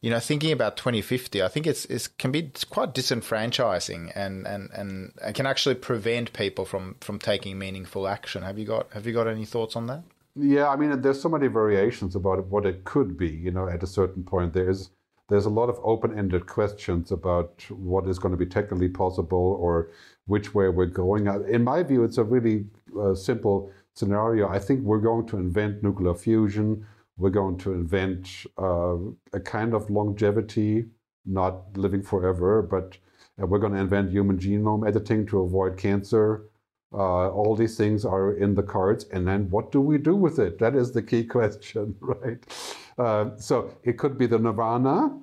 [0.00, 4.70] you know, thinking about 2050, I think it's, it's can be quite disenfranchising and, and,
[4.72, 8.44] and, and can actually prevent people from, from taking meaningful action.
[8.44, 10.04] Have you got have you got any thoughts on that?
[10.34, 13.28] Yeah, I mean, there's so many variations about what it could be.
[13.28, 14.90] You know, at a certain point, there's
[15.28, 19.90] there's a lot of open-ended questions about what is going to be technically possible or
[20.26, 21.28] which way we're going.
[21.28, 22.66] Uh, in my view, it's a really
[23.00, 24.48] uh, simple scenario.
[24.48, 26.86] I think we're going to invent nuclear fusion.
[27.16, 28.96] We're going to invent uh,
[29.32, 30.86] a kind of longevity,
[31.24, 32.98] not living forever, but
[33.38, 36.44] we're going to invent human genome editing to avoid cancer.
[36.94, 40.38] Uh, all these things are in the cards, and then what do we do with
[40.38, 40.58] it?
[40.58, 42.38] That is the key question, right?
[42.98, 45.18] Uh, so it could be the nirvana,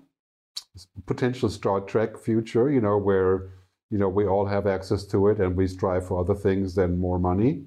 [1.06, 3.52] potential Star Trek future, you know, where
[3.92, 7.00] you know we all have access to it and we strive for other things than
[7.00, 7.64] more money,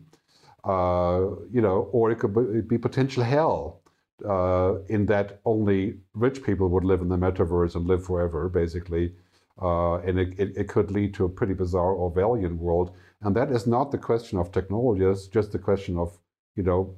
[0.65, 3.83] uh, you know, or it could be, potential hell,
[4.29, 9.13] uh, in that only rich people would live in the metaverse and live forever, basically.
[9.61, 12.95] Uh, and it, it, it, could lead to a pretty bizarre Orwellian world.
[13.23, 16.19] And that is not the question of technology, it's just the question of,
[16.57, 16.95] you know,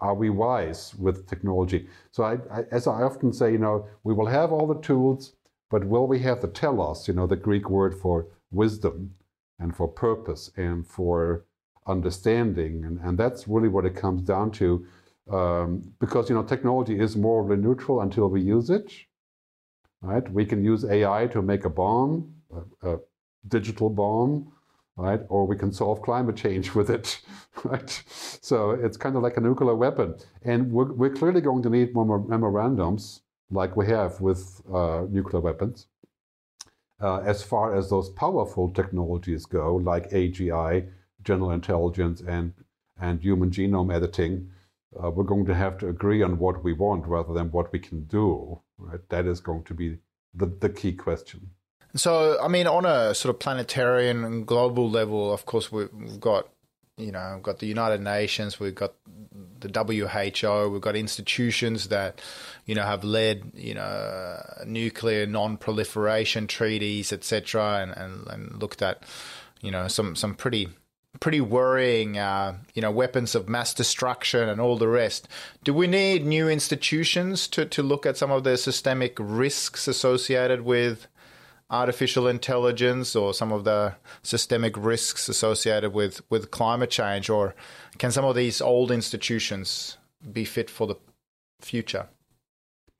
[0.00, 1.88] are we wise with technology?
[2.10, 5.32] So, I, I, as I often say, you know, we will have all the tools,
[5.70, 9.14] but will we have the telos, you know, the Greek word for wisdom
[9.58, 11.44] and for purpose and for
[11.86, 12.84] understanding?
[12.84, 14.86] And, and that's really what it comes down to.
[15.30, 18.92] Um, because, you know, technology is morally neutral until we use it
[20.02, 20.28] right?
[20.32, 22.34] We can use AI to make a bomb,
[22.82, 22.98] a, a
[23.48, 24.52] digital bomb,
[24.96, 25.20] right?
[25.28, 27.20] Or we can solve climate change with it,
[27.64, 28.02] right?
[28.40, 30.14] So it's kind of like a nuclear weapon.
[30.42, 35.40] And we're, we're clearly going to need more memorandums like we have with uh, nuclear
[35.40, 35.86] weapons.
[37.00, 40.88] Uh, as far as those powerful technologies go, like AGI,
[41.24, 42.52] general intelligence, and,
[43.00, 44.48] and human genome editing,
[45.02, 47.78] uh, we're going to have to agree on what we want rather than what we
[47.78, 48.60] can do.
[48.78, 49.00] Right?
[49.08, 49.98] That is going to be
[50.34, 51.50] the, the key question.
[51.94, 56.48] So, I mean, on a sort of planetarian and global level, of course, we've got,
[56.96, 58.94] you know, we've got the United Nations, we've got
[59.60, 62.20] the WHO, we've got institutions that,
[62.64, 69.02] you know, have led, you know, nuclear non-proliferation treaties, etc., and, and, and looked at,
[69.60, 70.68] you know, some some pretty
[71.20, 75.28] pretty worrying, uh, you know, weapons of mass destruction and all the rest.
[75.62, 80.62] Do we need new institutions to, to look at some of the systemic risks associated
[80.62, 81.06] with
[81.72, 87.28] artificial intelligence or some of the systemic risks associated with, with climate change?
[87.30, 87.54] Or
[87.98, 89.96] can some of these old institutions
[90.32, 90.96] be fit for the
[91.60, 92.08] future?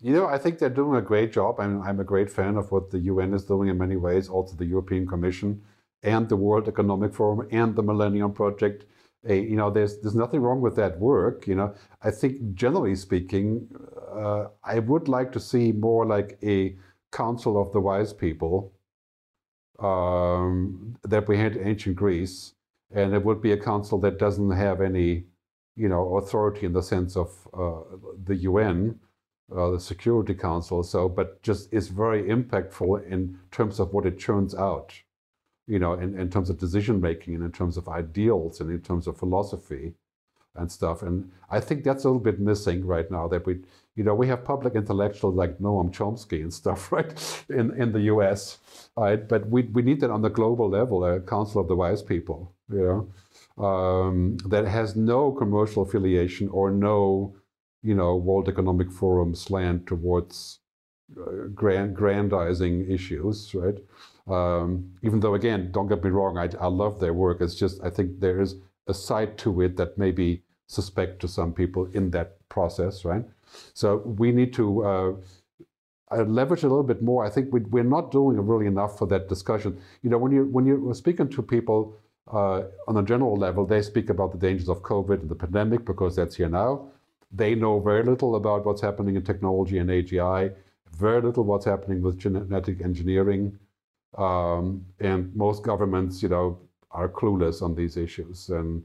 [0.01, 1.61] You know, I think they're doing a great job.
[1.61, 4.57] I'm, I'm a great fan of what the UN is doing in many ways, also
[4.57, 5.62] the European Commission
[6.03, 8.85] and the World Economic Forum and the Millennium Project.
[9.29, 11.47] Uh, you know, there's there's nothing wrong with that work.
[11.47, 13.68] You know, I think generally speaking,
[14.12, 16.77] uh, I would like to see more like a
[17.13, 18.73] council of the wise people
[19.79, 22.55] um, that we had in ancient Greece,
[22.95, 25.25] and it would be a council that doesn't have any,
[25.77, 28.99] you know, authority in the sense of uh, the UN,
[29.55, 30.83] uh, the Security Council.
[30.83, 34.95] So, but just is very impactful in terms of what it churns out,
[35.67, 38.81] you know, in, in terms of decision making and in terms of ideals and in
[38.81, 39.95] terms of philosophy
[40.55, 41.03] and stuff.
[41.03, 43.27] And I think that's a little bit missing right now.
[43.27, 43.61] That we,
[43.95, 48.03] you know, we have public intellectuals like Noam Chomsky and stuff, right, in in the
[48.12, 48.59] U.S.
[48.97, 52.03] Right, but we we need that on the global level, a Council of the Wise
[52.03, 53.09] People, you
[53.59, 57.34] know, um, that has no commercial affiliation or no,
[57.82, 60.61] you know, World Economic Forum slant towards
[61.18, 63.78] uh, grand grandizing issues, right?
[64.26, 67.40] Um, even though, again, don't get me wrong, I, I love their work.
[67.40, 71.28] It's just I think there is a side to it that may be suspect to
[71.28, 73.24] some people in that process, right?
[73.74, 75.12] So we need to uh,
[76.12, 77.24] uh, leverage a little bit more.
[77.24, 79.78] I think we, we're not doing really enough for that discussion.
[80.03, 81.96] You know, when you when you're speaking to people
[82.32, 85.84] uh, on a general level, they speak about the dangers of COVID and the pandemic
[85.84, 86.88] because that's here now.
[87.30, 90.55] They know very little about what's happening in technology and AGI,
[90.96, 93.59] very little what's happening with genetic engineering,
[94.18, 96.59] um, and most governments, you know,
[96.90, 98.84] are clueless on these issues and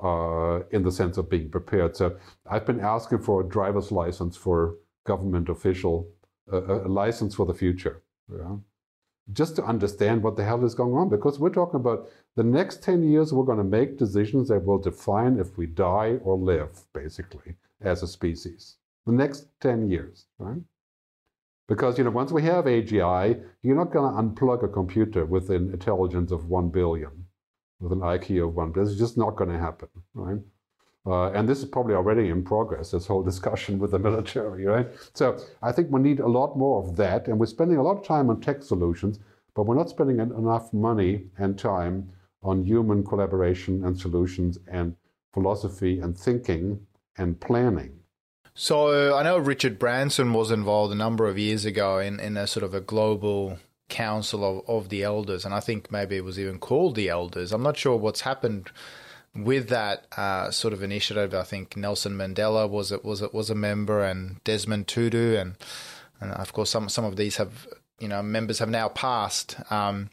[0.00, 1.96] uh, in the sense of being prepared.
[1.96, 2.16] So
[2.50, 6.08] I've been asking for a driver's license for government official,
[6.52, 8.02] uh, a license for the future.
[8.30, 8.56] Yeah?
[9.32, 12.82] Just to understand what the hell is going on, because we're talking about the next
[12.82, 16.84] 10 years, we're going to make decisions that will define if we die or live,
[16.92, 18.76] basically, as a species.
[19.06, 20.60] The next 10 years, right?
[21.68, 25.50] Because, you know, once we have AGI, you're not going to unplug a computer with
[25.50, 27.25] an intelligence of 1 billion
[27.80, 28.72] with an IQ of one.
[28.72, 30.38] This is just not going to happen, right?
[31.06, 34.88] Uh, and this is probably already in progress, this whole discussion with the military, right?
[35.14, 37.28] So I think we need a lot more of that.
[37.28, 39.20] And we're spending a lot of time on tech solutions,
[39.54, 42.10] but we're not spending enough money and time
[42.42, 44.96] on human collaboration and solutions and
[45.32, 46.80] philosophy and thinking
[47.18, 47.92] and planning.
[48.54, 52.46] So I know Richard Branson was involved a number of years ago in, in a
[52.46, 53.58] sort of a global
[53.88, 57.52] council of, of the elders, and I think maybe it was even called the elders.
[57.52, 58.70] I'm not sure what's happened
[59.34, 61.34] with that uh, sort of initiative.
[61.34, 65.56] I think Nelson Mandela was it was it was a member, and Desmond Tutu, and
[66.20, 67.66] and of course some some of these have
[67.98, 69.56] you know members have now passed.
[69.70, 70.10] Um,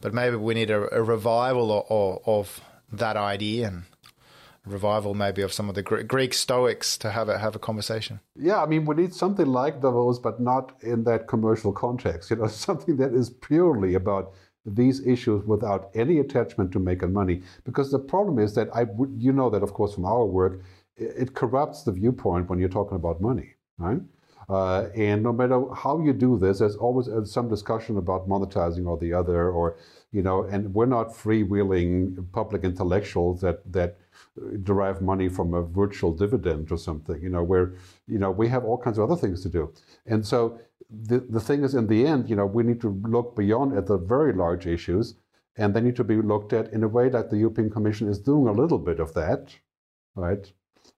[0.00, 2.60] but maybe we need a, a revival of, of, of
[2.92, 3.82] that idea and
[4.66, 8.20] revival maybe of some of the Greek Stoics to have a have a conversation.
[8.36, 12.30] Yeah, I mean we need something like Davos, but not in that commercial context.
[12.30, 14.32] You know, something that is purely about
[14.66, 17.42] these issues without any attachment to making money.
[17.64, 20.62] Because the problem is that I would, you know that of course from our work,
[20.96, 24.00] it corrupts the viewpoint when you're talking about money, right?
[24.48, 28.86] Uh, and no matter how you do this, there's always uh, some discussion about monetizing
[28.86, 29.76] or the other, or
[30.12, 33.96] you know, and we're not freewheeling public intellectuals that that
[34.62, 37.74] derive money from a virtual dividend or something, you know, where,
[38.06, 39.72] you know, we have all kinds of other things to do.
[40.06, 40.58] And so
[40.90, 43.86] the, the thing is, in the end, you know, we need to look beyond at
[43.86, 45.14] the very large issues,
[45.56, 48.18] and they need to be looked at in a way that the European Commission is
[48.18, 49.54] doing a little bit of that,
[50.16, 50.52] right?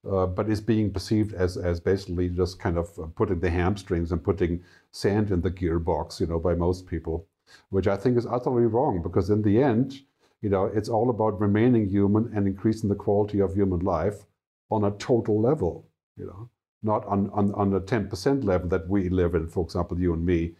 [0.09, 4.23] Uh, but is being perceived as, as basically just kind of putting the hamstrings and
[4.23, 7.27] putting sand in the gearbox, you know, by most people,
[7.69, 10.01] which I think is utterly wrong because in the end,
[10.47, 14.19] you know, it's all about remaining human and increasing the quality of human life
[14.71, 16.49] on a total level, you know,
[16.81, 20.25] not on, on, on a 10% level that we live in, for example, you and
[20.25, 20.55] me.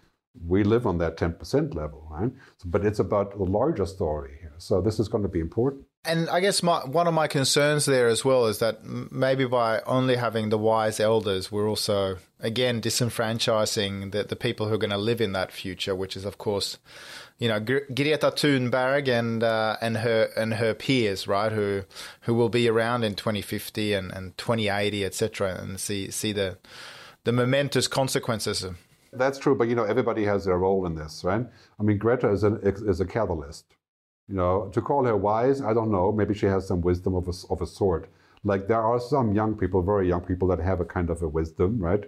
[0.45, 2.29] We live on that 10% level, right?
[2.57, 4.55] So, but it's about the larger story here.
[4.57, 5.85] So this is going to be important.
[6.07, 9.81] And I guess my, one of my concerns there as well is that maybe by
[9.85, 14.91] only having the wise elders, we're also, again, disenfranchising the, the people who are going
[14.91, 16.77] to live in that future, which is, of course,
[17.39, 21.51] you know Greta Thunberg and uh, and her and her peers, right?
[21.51, 21.83] Who
[22.21, 25.55] who will be around in 2050 and, and 2080, etc.
[25.61, 26.57] And see see the
[27.23, 28.65] the momentous consequences.
[29.13, 31.45] That's true, but you know everybody has their role in this, right?
[31.79, 33.65] I mean, Greta is an is a catalyst.
[34.27, 36.11] You know, to call her wise, I don't know.
[36.11, 38.09] Maybe she has some wisdom of a, of a sort.
[38.43, 41.27] Like there are some young people, very young people, that have a kind of a
[41.27, 42.03] wisdom, right?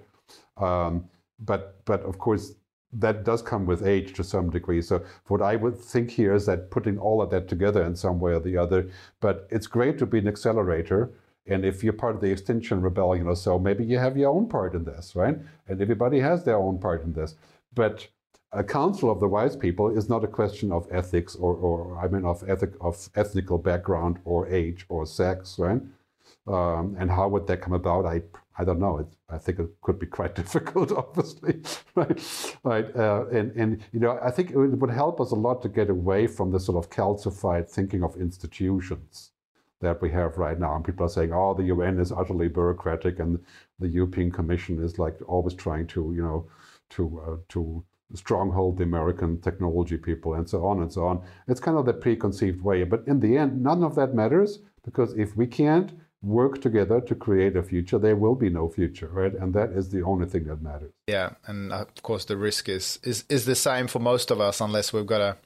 [0.57, 1.05] Um,
[1.39, 2.53] but but of course
[2.91, 4.81] that does come with age to some degree.
[4.81, 8.19] So what I would think here is that putting all of that together in some
[8.19, 8.89] way or the other.
[9.19, 11.11] But it's great to be an accelerator.
[11.45, 14.47] And if you're part of the Extinction Rebellion or so, maybe you have your own
[14.47, 15.37] part in this, right?
[15.67, 17.35] And everybody has their own part in this.
[17.75, 18.07] But
[18.51, 22.07] a council of the wise people is not a question of ethics or, or I
[22.07, 25.81] mean of ethic of ethnical background or age or sex, right?
[26.47, 28.05] Um, and how would that come about?
[28.05, 28.23] I
[28.57, 28.97] I don't know.
[28.99, 31.61] It, I think it could be quite difficult, obviously,
[31.95, 32.57] right?
[32.63, 32.95] Right.
[32.95, 35.89] Uh, and and you know, I think it would help us a lot to get
[35.89, 39.31] away from the sort of calcified thinking of institutions
[39.81, 40.75] that we have right now.
[40.75, 43.39] And people are saying, "Oh, the UN is utterly bureaucratic, and
[43.79, 46.47] the European Commission is like always trying to, you know,
[46.91, 47.83] to uh, to
[48.13, 51.93] stronghold the American technology people, and so on and so on." It's kind of the
[51.93, 55.91] preconceived way, but in the end, none of that matters because if we can't
[56.21, 59.33] work together to create a future, there will be no future, right?
[59.33, 60.91] And that is the only thing that matters.
[61.07, 64.61] Yeah, and of course the risk is is is the same for most of us,
[64.61, 65.37] unless we've got a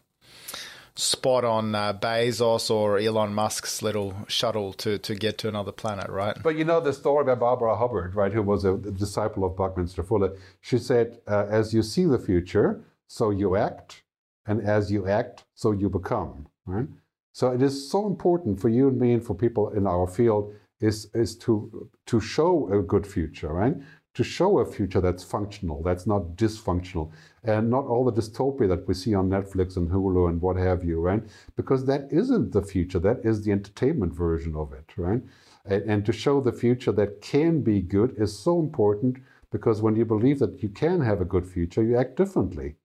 [0.95, 6.09] spot on uh, Bezos or Elon Musk's little shuttle to to get to another planet,
[6.09, 6.37] right?
[6.41, 8.31] But you know the story about Barbara Hubbard, right?
[8.31, 10.35] Who was a, disciple of Buckminster Fuller.
[10.61, 14.03] She said, uh, "As you see the future, so you act,
[14.45, 16.87] and as you act, so you become." Right.
[17.33, 20.53] So it is so important for you and me and for people in our field
[20.79, 23.75] is, is to, to show a good future, right?
[24.13, 27.11] To show a future that's functional, that's not dysfunctional,
[27.43, 30.83] and not all the dystopia that we see on Netflix and Hulu and what have
[30.83, 31.23] you, right?
[31.55, 35.21] Because that isn't the future, that is the entertainment version of it, right?
[35.65, 39.17] And, and to show the future that can be good is so important
[39.51, 42.75] because when you believe that you can have a good future, you act differently.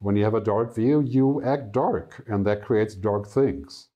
[0.00, 3.88] When you have a dark view, you act dark, and that creates dark things.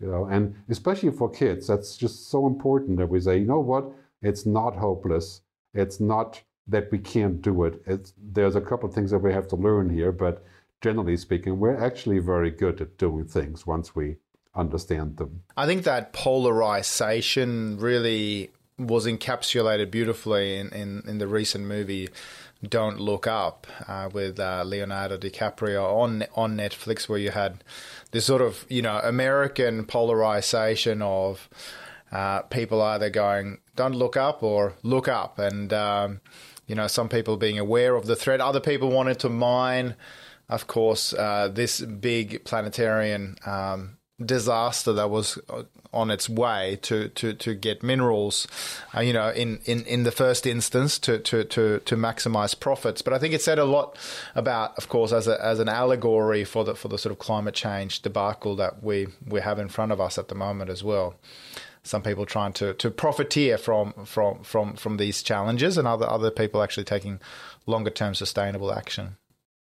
[0.00, 3.60] You know, and especially for kids, that's just so important that we say, you know
[3.60, 5.42] what, it's not hopeless.
[5.74, 7.82] It's not that we can't do it.
[7.86, 10.44] It's, there's a couple of things that we have to learn here, but
[10.80, 14.16] generally speaking, we're actually very good at doing things once we
[14.54, 15.42] understand them.
[15.56, 22.08] I think that polarization really was encapsulated beautifully in, in, in the recent movie
[22.68, 27.62] don't Look Up uh, with uh, Leonardo DiCaprio on on Netflix, where you had
[28.10, 31.48] this sort of you know American polarization of
[32.12, 36.20] uh, people either going "Don't look up" or "Look up," and um,
[36.66, 39.94] you know some people being aware of the threat, other people wanted to mine,
[40.48, 43.36] of course, uh, this big planetarian.
[43.46, 45.38] Um, disaster that was
[45.92, 48.46] on its way to, to, to get minerals,
[48.96, 53.02] uh, you know, in, in, in the first instance to, to, to, to maximize profits.
[53.02, 53.96] But I think it said a lot
[54.34, 57.54] about, of course, as, a, as an allegory for the, for the sort of climate
[57.54, 61.14] change debacle that we, we have in front of us at the moment as well.
[61.84, 66.30] Some people trying to, to profiteer from, from, from, from these challenges and other, other
[66.30, 67.20] people actually taking
[67.66, 69.16] longer term sustainable action.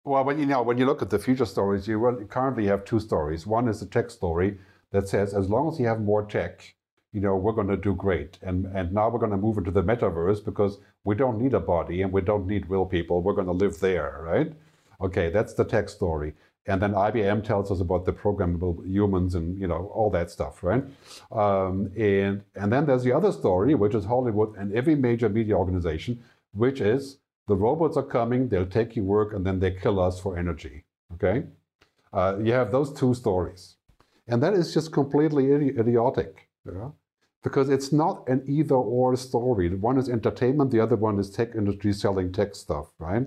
[0.04, 3.00] Well, when you know when you look at the future stories, you currently have two
[3.00, 3.46] stories.
[3.46, 4.58] One is the tech story,
[4.90, 6.74] that says as long as you have more tech,
[7.12, 8.38] you know, we're going to do great.
[8.42, 11.60] And and now we're going to move into the metaverse because we don't need a
[11.60, 13.22] body and we don't need real people.
[13.22, 14.52] We're going to live there, right?
[15.00, 16.34] Okay, that's the tech story.
[16.66, 20.62] And then IBM tells us about the programmable humans and you know all that stuff,
[20.62, 20.84] right?
[21.32, 25.56] Um, and and then there's the other story, which is Hollywood and every major media
[25.56, 29.98] organization, which is the robots are coming, they'll take your work, and then they kill
[29.98, 30.84] us for energy.
[31.14, 31.44] Okay,
[32.12, 33.76] uh, you have those two stories.
[34.30, 36.48] And that is just completely idiotic.
[36.64, 36.90] Yeah?
[37.42, 39.68] Because it's not an either or story.
[39.74, 43.26] One is entertainment, the other one is tech industry selling tech stuff, right?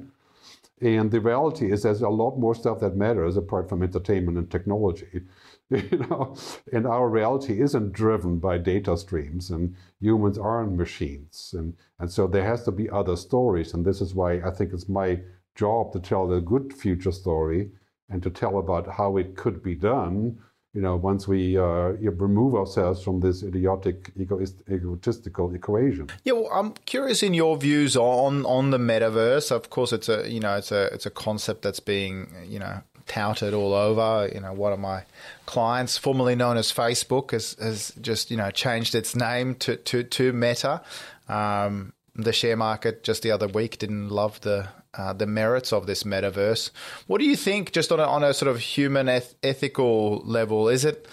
[0.83, 4.51] And the reality is there's a lot more stuff that matters apart from entertainment and
[4.51, 5.21] technology.
[5.69, 6.35] You know,
[6.71, 12.27] and our reality isn't driven by data streams, and humans aren't machines, and and so
[12.27, 15.21] there has to be other stories, and this is why I think it's my
[15.55, 17.71] job to tell the good future story
[18.09, 20.37] and to tell about how it could be done
[20.73, 26.09] you know, once we uh, remove ourselves from this idiotic, egoist, egotistical equation.
[26.23, 29.51] Yeah, well, I'm curious in your views on on the metaverse.
[29.51, 32.81] Of course, it's a you know it's a it's a concept that's being you know
[33.05, 34.29] touted all over.
[34.33, 35.03] You know, one of my
[35.45, 40.03] clients, formerly known as Facebook, has has just you know changed its name to to
[40.03, 40.81] to Meta.
[41.29, 45.87] Um, the share market just the other week didn't love the uh, the merits of
[45.87, 46.71] this metaverse.
[47.07, 50.69] What do you think, just on a, on a sort of human eth- ethical level?
[50.69, 51.07] Is it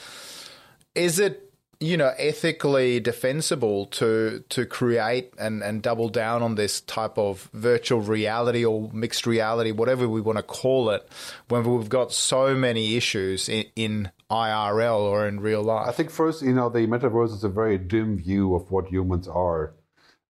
[0.95, 1.47] is it
[1.79, 7.49] you know ethically defensible to to create and, and double down on this type of
[7.55, 11.09] virtual reality or mixed reality, whatever we want to call it,
[11.49, 15.89] when we've got so many issues in, in IRL or in real life?
[15.89, 19.27] I think first, you know, the metaverse is a very dim view of what humans
[19.27, 19.73] are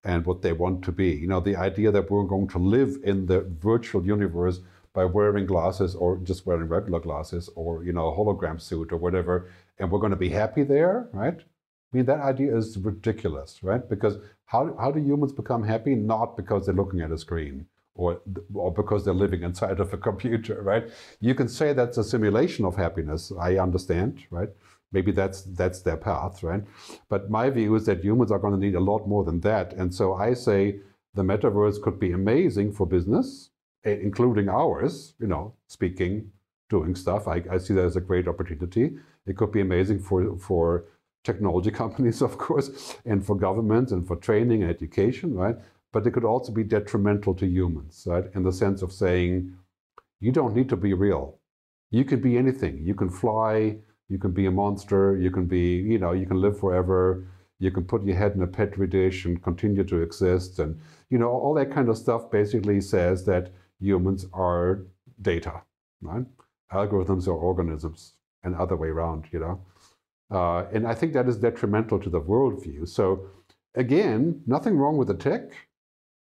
[0.05, 1.11] and what they want to be.
[1.11, 4.61] You know, the idea that we're going to live in the virtual universe
[4.92, 8.96] by wearing glasses or just wearing regular glasses or, you know, a hologram suit or
[8.96, 11.38] whatever, and we're going to be happy there, right?
[11.38, 13.88] I mean, that idea is ridiculous, right?
[13.88, 15.94] Because how, how do humans become happy?
[15.94, 18.20] Not because they're looking at a screen or,
[18.55, 20.88] or because they're living inside of a computer, right?
[21.20, 23.32] You can say that's a simulation of happiness.
[23.38, 24.48] I understand, right?
[24.93, 26.64] Maybe that's that's their path, right?
[27.09, 29.72] But my view is that humans are going to need a lot more than that.
[29.74, 30.80] And so I say
[31.14, 33.51] the metaverse could be amazing for business,
[33.84, 36.30] eh, including ours, you know, speaking,
[36.68, 37.28] doing stuff.
[37.28, 38.93] I, I see that as a great opportunity.
[39.26, 40.84] It could be amazing for, for
[41.24, 45.57] technology companies, of course, and for governments and for training and education, right?
[45.93, 48.24] But it could also be detrimental to humans, right?
[48.34, 49.53] In the sense of saying,
[50.20, 51.38] you don't need to be real.
[51.91, 52.84] You can be anything.
[52.84, 53.78] You can fly,
[54.11, 57.27] you can be a monster, you can be, you know, you can live forever,
[57.61, 60.59] you can put your head in a petri dish and continue to exist.
[60.59, 60.81] And,
[61.11, 64.83] you know, all that kind of stuff basically says that humans are
[65.23, 65.63] data,
[66.03, 66.27] right?
[66.73, 69.61] Algorithms are organisms and other way around, you know.
[70.31, 72.89] Uh, and I think that is detrimental to the worldview.
[72.89, 73.27] So
[73.75, 75.53] again, nothing wrong with the tech,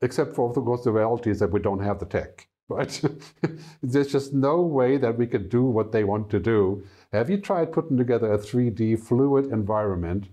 [0.03, 3.03] except for, of course, the reality is that we don't have the tech, right?
[3.83, 6.85] There's just no way that we can do what they want to do.
[7.12, 10.29] Have you tried putting together a 3D fluid environment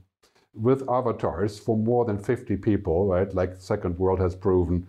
[0.54, 3.34] with avatars for more than 50 people, right?
[3.34, 4.88] Like Second World has proven.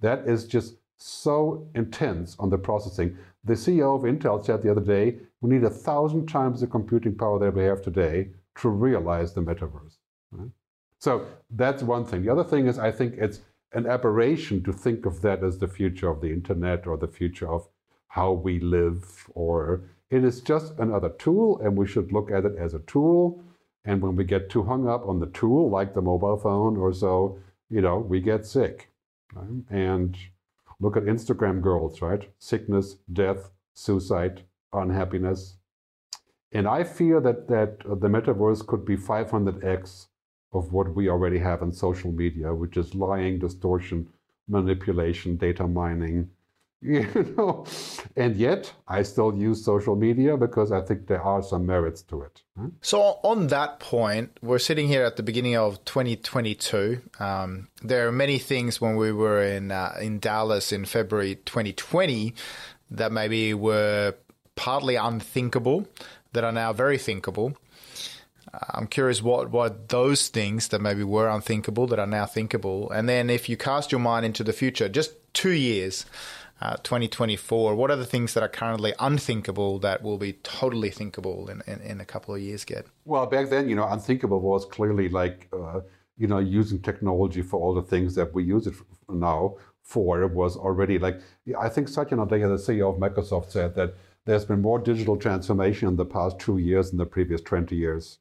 [0.00, 3.16] That is just so intense on the processing.
[3.44, 7.16] The CEO of Intel said the other day, we need a thousand times the computing
[7.16, 8.28] power that we have today
[8.60, 9.96] to realize the metaverse.
[10.30, 10.50] Right?
[10.98, 12.22] So that's one thing.
[12.22, 13.40] The other thing is, I think it's
[13.74, 17.50] an aberration to think of that as the future of the internet or the future
[17.50, 17.68] of
[18.08, 22.56] how we live, or it is just another tool, and we should look at it
[22.58, 23.42] as a tool.
[23.84, 26.92] And when we get too hung up on the tool, like the mobile phone or
[26.92, 27.38] so,
[27.70, 28.90] you know, we get sick.
[29.34, 29.64] Right?
[29.70, 30.16] And
[30.82, 32.28] Look at Instagram girls, right?
[32.40, 34.42] Sickness, death, suicide,
[34.72, 35.54] unhappiness.
[36.50, 40.08] And I fear that, that the metaverse could be 500x
[40.52, 44.08] of what we already have in social media, which is lying, distortion,
[44.48, 46.30] manipulation, data mining,
[46.82, 47.64] you know.
[48.16, 52.22] And yet, I still use social media because I think there are some merits to
[52.22, 52.42] it.
[52.80, 57.00] So, on that point, we're sitting here at the beginning of 2022.
[57.20, 62.34] Um, there are many things when we were in uh, in Dallas in February 2020
[62.90, 64.14] that maybe were
[64.56, 65.86] partly unthinkable
[66.32, 67.56] that are now very thinkable.
[68.70, 72.90] I'm curious what, what those things that maybe were unthinkable that are now thinkable.
[72.90, 76.04] And then if you cast your mind into the future, just two years,
[76.60, 81.48] uh, 2024, what are the things that are currently unthinkable that will be totally thinkable
[81.48, 82.84] in, in, in a couple of years, Gerd?
[83.04, 85.80] Well, back then, you know, unthinkable was clearly like, uh,
[86.18, 90.26] you know, using technology for all the things that we use it for now for
[90.28, 91.20] was already like,
[91.58, 93.94] I think Satya Nadella, the CEO of Microsoft, said that
[94.24, 98.18] there's been more digital transformation in the past two years than the previous 20 years.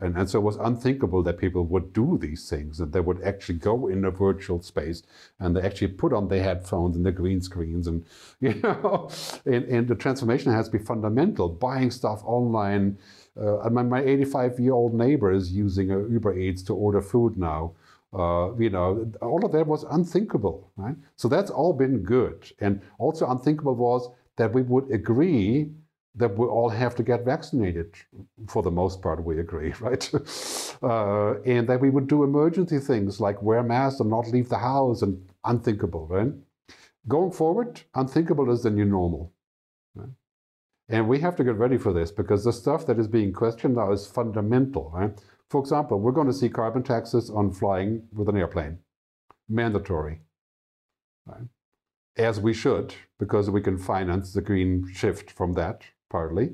[0.00, 3.22] And, and so it was unthinkable that people would do these things, and they would
[3.22, 5.02] actually go in a virtual space
[5.40, 7.86] and they actually put on their headphones and the green screens.
[7.86, 8.04] And,
[8.40, 9.10] you know,
[9.44, 11.48] and, and the transformation has to be fundamental.
[11.48, 12.98] Buying stuff online.
[13.40, 17.72] Uh, my 85 year old neighbor is using Uber Eats to order food now.
[18.12, 20.96] Uh, you know, all of that was unthinkable, right?
[21.16, 22.50] So that's all been good.
[22.60, 25.70] And also unthinkable was that we would agree
[26.14, 27.94] that we all have to get vaccinated.
[28.48, 30.10] For the most part, we agree, right?
[30.82, 34.58] uh, and that we would do emergency things like wear masks and not leave the
[34.58, 36.32] house, and unthinkable, right?
[37.06, 39.32] Going forward, unthinkable is the new normal.
[39.94, 40.10] Right?
[40.88, 43.76] And we have to get ready for this because the stuff that is being questioned
[43.76, 44.90] now is fundamental.
[44.94, 45.18] Right?
[45.48, 48.78] For example, we're going to see carbon taxes on flying with an airplane,
[49.48, 50.20] mandatory.
[51.26, 51.48] Right?
[52.16, 56.50] As we should, because we can finance the green shift from that partly.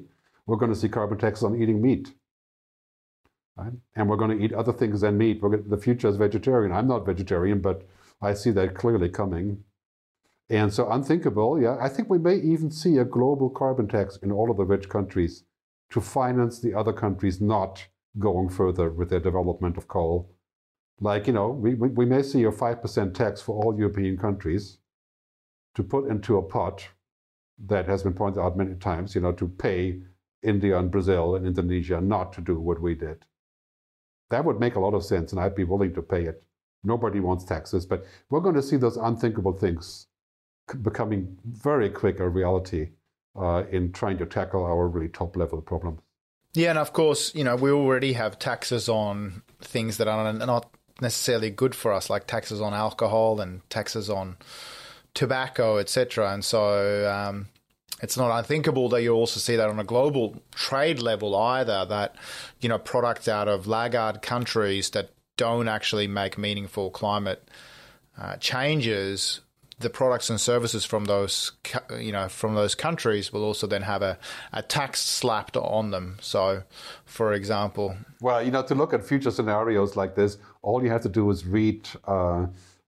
[0.47, 2.13] We're going to see carbon taxes on eating meat.
[3.57, 3.73] Right?
[3.95, 5.41] And we're going to eat other things than meat.
[5.41, 6.73] Going, the future is vegetarian.
[6.73, 7.87] I'm not vegetarian, but
[8.21, 9.65] I see that clearly coming.
[10.51, 11.79] And so unthinkable, yeah.
[11.81, 14.89] I think we may even see a global carbon tax in all of the rich
[14.89, 15.45] countries
[15.91, 17.87] to finance the other countries not
[18.19, 20.31] going further with their development of coal.
[21.01, 24.79] Like, you know, we, we may see a 5% tax for all European countries
[25.75, 26.89] to put into a pot
[27.67, 30.01] that has been pointed out many times, you know, to pay
[30.43, 33.25] India and Brazil and Indonesia not to do what we did.
[34.31, 36.43] That would make a lot of sense, and I'd be willing to pay it.
[36.83, 40.07] Nobody wants taxes, but we're going to see those unthinkable things
[40.83, 42.91] becoming very quick a reality
[43.37, 46.01] uh, in trying to tackle our really top level problems.
[46.55, 50.71] Yeah, and of course, you know, we already have taxes on things that are not
[51.01, 54.37] necessarily good for us, like taxes on alcohol and taxes on
[55.15, 56.33] tobacco, etc.
[56.33, 57.49] And so um,
[58.03, 61.85] it's not unthinkable that you also see that on a global trade level either.
[61.87, 62.17] That
[62.61, 67.49] you know products out of laggard countries that don't actually make meaningful climate
[68.19, 69.41] uh, changes
[69.81, 71.53] the products and services from those
[71.99, 74.19] you know from those countries will also then have a,
[74.53, 76.17] a tax slapped on them.
[76.21, 76.63] So,
[77.05, 81.03] for example, well, you know, to look at future scenarios like this, all you have
[81.03, 82.47] to do is read uh,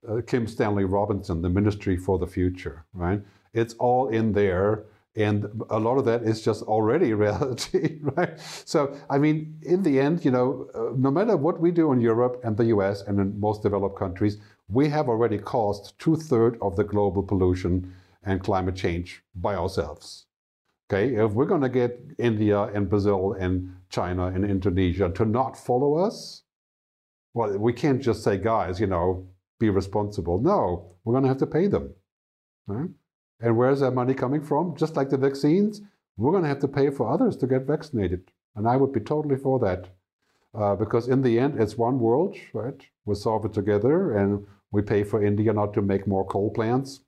[0.09, 3.20] uh, Kim Stanley Robinson, the Ministry for the Future, right?
[3.54, 4.84] It's all in there.
[5.16, 8.38] And a lot of that is just already reality, right?
[8.38, 12.00] So, I mean, in the end, you know, uh, no matter what we do in
[12.00, 14.36] Europe and the US and in most developed countries,
[14.68, 17.94] we have already caused two thirds of the global pollution
[18.24, 20.26] and climate change by ourselves.
[20.88, 25.57] Okay, if we're going to get India and Brazil and China and Indonesia to not
[25.57, 26.42] follow us,
[27.34, 29.26] well, we can't just say, guys, you know,
[29.59, 30.38] be responsible.
[30.38, 31.94] No, we're going to have to pay them.
[32.66, 32.90] Right?
[33.40, 34.76] And where's that money coming from?
[34.76, 35.82] Just like the vaccines,
[36.16, 38.30] we're going to have to pay for others to get vaccinated.
[38.54, 39.88] And I would be totally for that.
[40.54, 42.80] Uh, because in the end, it's one world, right?
[43.04, 47.00] We solve it together and we pay for India not to make more coal plants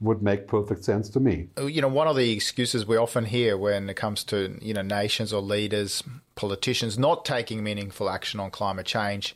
[0.00, 1.48] would make perfect sense to me.
[1.58, 4.72] Uh, you know, one of the excuses we often hear when it comes to, you
[4.72, 6.02] know, nations or leaders,
[6.36, 9.34] politicians not taking meaningful action on climate change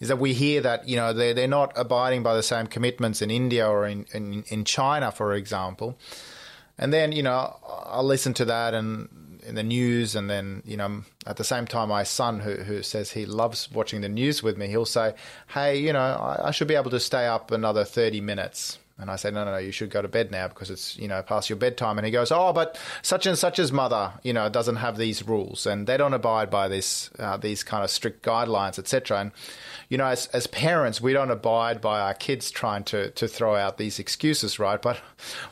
[0.00, 3.20] is that we hear that, you know, they're, they're not abiding by the same commitments
[3.20, 5.98] in India or in, in, in China, for example.
[6.78, 9.08] And then, you know, I'll listen to that and
[9.46, 12.82] in the news, and then you know at the same time, my son who who
[12.82, 15.14] says he loves watching the news with me, he'll say,
[15.48, 19.10] "Hey, you know, I, I should be able to stay up another thirty minutes." And
[19.10, 21.20] I say, no, no, no, you should go to bed now because it's, you know,
[21.22, 21.98] past your bedtime.
[21.98, 25.66] And he goes, oh, but such and such's mother, you know, doesn't have these rules
[25.66, 29.20] and they don't abide by this, uh, these kind of strict guidelines, etc.
[29.20, 29.32] And,
[29.90, 33.54] you know, as, as parents, we don't abide by our kids trying to, to throw
[33.54, 34.80] out these excuses, right?
[34.80, 35.00] But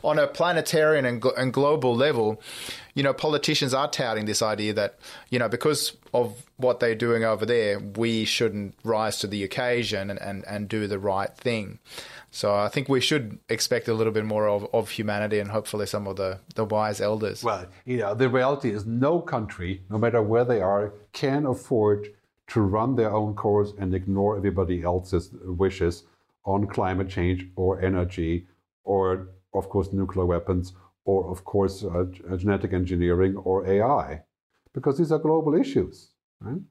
[0.03, 2.41] on a planetarian and, and global level,
[2.95, 4.97] you know, politicians are touting this idea that,
[5.29, 10.09] you know, because of what they're doing over there, we shouldn't rise to the occasion
[10.09, 11.79] and, and, and do the right thing.
[12.31, 15.85] So I think we should expect a little bit more of, of humanity and hopefully
[15.85, 17.43] some of the, the wise elders.
[17.43, 22.07] Well, you know, the reality is no country, no matter where they are, can afford
[22.47, 26.03] to run their own course and ignore everybody else's wishes
[26.45, 28.47] on climate change or energy
[28.85, 30.73] or, of course, nuclear weapons
[31.05, 34.23] or, of course, uh, genetic engineering or AI,
[34.73, 36.09] because these are global issues.
[36.41, 36.61] Right?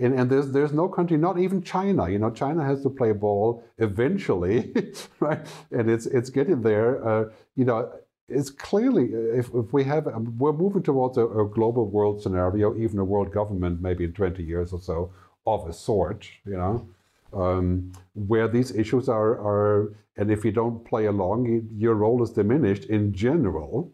[0.00, 2.08] And, and there's there's no country, not even China.
[2.08, 4.72] You know, China has to play ball eventually,
[5.20, 5.44] right?
[5.72, 7.06] And it's it's getting there.
[7.06, 7.24] Uh,
[7.56, 7.90] you know,
[8.28, 12.76] it's clearly if, if we have um, we're moving towards a, a, global world scenario,
[12.78, 15.12] even a world government, maybe in 20 years or so,
[15.46, 16.28] of a sort.
[16.44, 16.88] You know,
[17.32, 22.30] um, where these issues are are, and if you don't play along, your role is
[22.30, 23.92] diminished in general.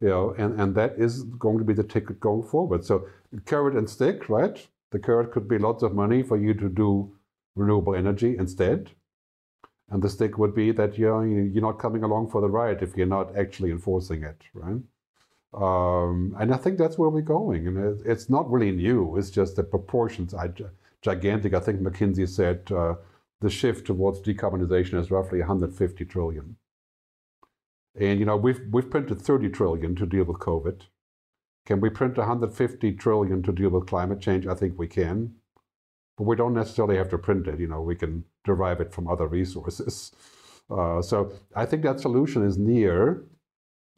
[0.00, 2.84] You know, and, and that is going to be the ticket going forward.
[2.84, 3.08] So
[3.46, 4.66] carrot and stick, right?
[4.90, 7.16] The carrot could be lots of money for you to do
[7.54, 8.90] renewable energy instead.
[9.88, 12.96] And the stick would be that you're, you're not coming along for the ride if
[12.96, 14.82] you're not actually enforcing it, right?
[15.54, 17.66] Um, and I think that's where we're going.
[17.66, 20.48] And it's not really new, it's just the proportions are
[21.06, 21.54] gigantic.
[21.54, 22.94] I think McKinsey said uh,
[23.40, 26.56] the shift towards decarbonization is roughly 150 trillion.
[27.98, 30.82] And you know, we've we've printed 30 trillion to deal with COVID.
[31.64, 34.46] Can we print 150 trillion to deal with climate change?
[34.46, 35.34] I think we can.
[36.16, 37.60] But we don't necessarily have to print it.
[37.60, 40.12] You know, we can derive it from other resources.
[40.68, 43.22] Uh, so I think that solution is near,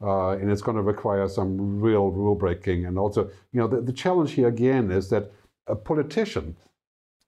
[0.03, 2.85] uh, and it's going to require some real rule breaking.
[2.85, 5.31] And also, you know, the, the challenge here again is that
[5.65, 6.55] a politician,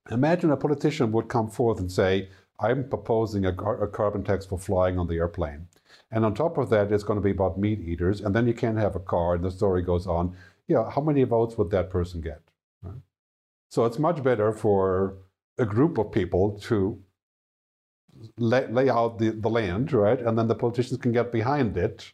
[0.10, 2.30] imagine a politician would come forth and say,
[2.60, 5.68] I'm proposing a, a carbon tax for flying on the airplane.
[6.12, 8.22] And on top of that, it's going to be about meat eaters.
[8.22, 10.36] And then you can't have a car, and the story goes on.
[10.68, 12.42] You know, how many votes would that person get?
[12.84, 13.02] Right?
[13.70, 15.16] So it's much better for
[15.58, 17.02] a group of people to
[18.38, 20.20] lay, lay out the, the land, right?
[20.20, 22.12] And then the politicians can get behind it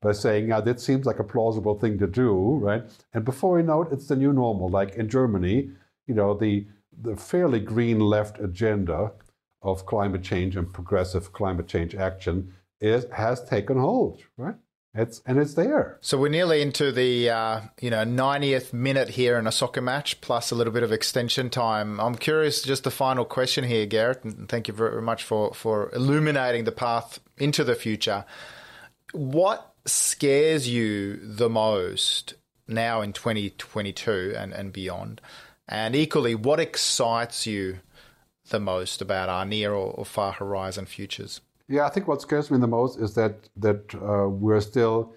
[0.00, 2.84] by saying, yeah, that seems like a plausible thing to do, right?
[3.14, 4.68] And before you know it, it's the new normal.
[4.68, 5.70] Like in Germany,
[6.06, 6.66] you know, the,
[7.00, 9.12] the fairly green left agenda
[9.62, 14.54] of climate change and progressive climate change action is has taken hold, right?
[14.94, 15.98] It's and it's there.
[16.00, 20.20] So we're nearly into the uh, you know 90th minute here in a soccer match,
[20.22, 22.00] plus a little bit of extension time.
[22.00, 25.90] I'm curious, just a final question here, Gerd, and thank you very much for for
[25.94, 28.24] illuminating the path into the future.
[29.12, 32.34] What scares you the most
[32.66, 35.20] now in 2022 and, and beyond?
[35.68, 37.78] And equally, what excites you
[38.50, 41.40] the most about our near or, or far horizon futures?
[41.68, 45.14] Yeah, I think what scares me the most is that that uh, we're still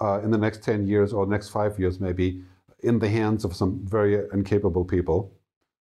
[0.00, 2.42] uh, in the next ten years or next five years maybe
[2.82, 5.30] in the hands of some very incapable people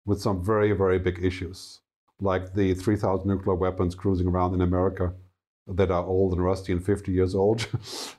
[0.05, 1.81] with some very very big issues,
[2.21, 5.15] like the 3,000 nuclear weapons cruising around in America
[5.69, 7.67] that are old and rusty and 50 years old,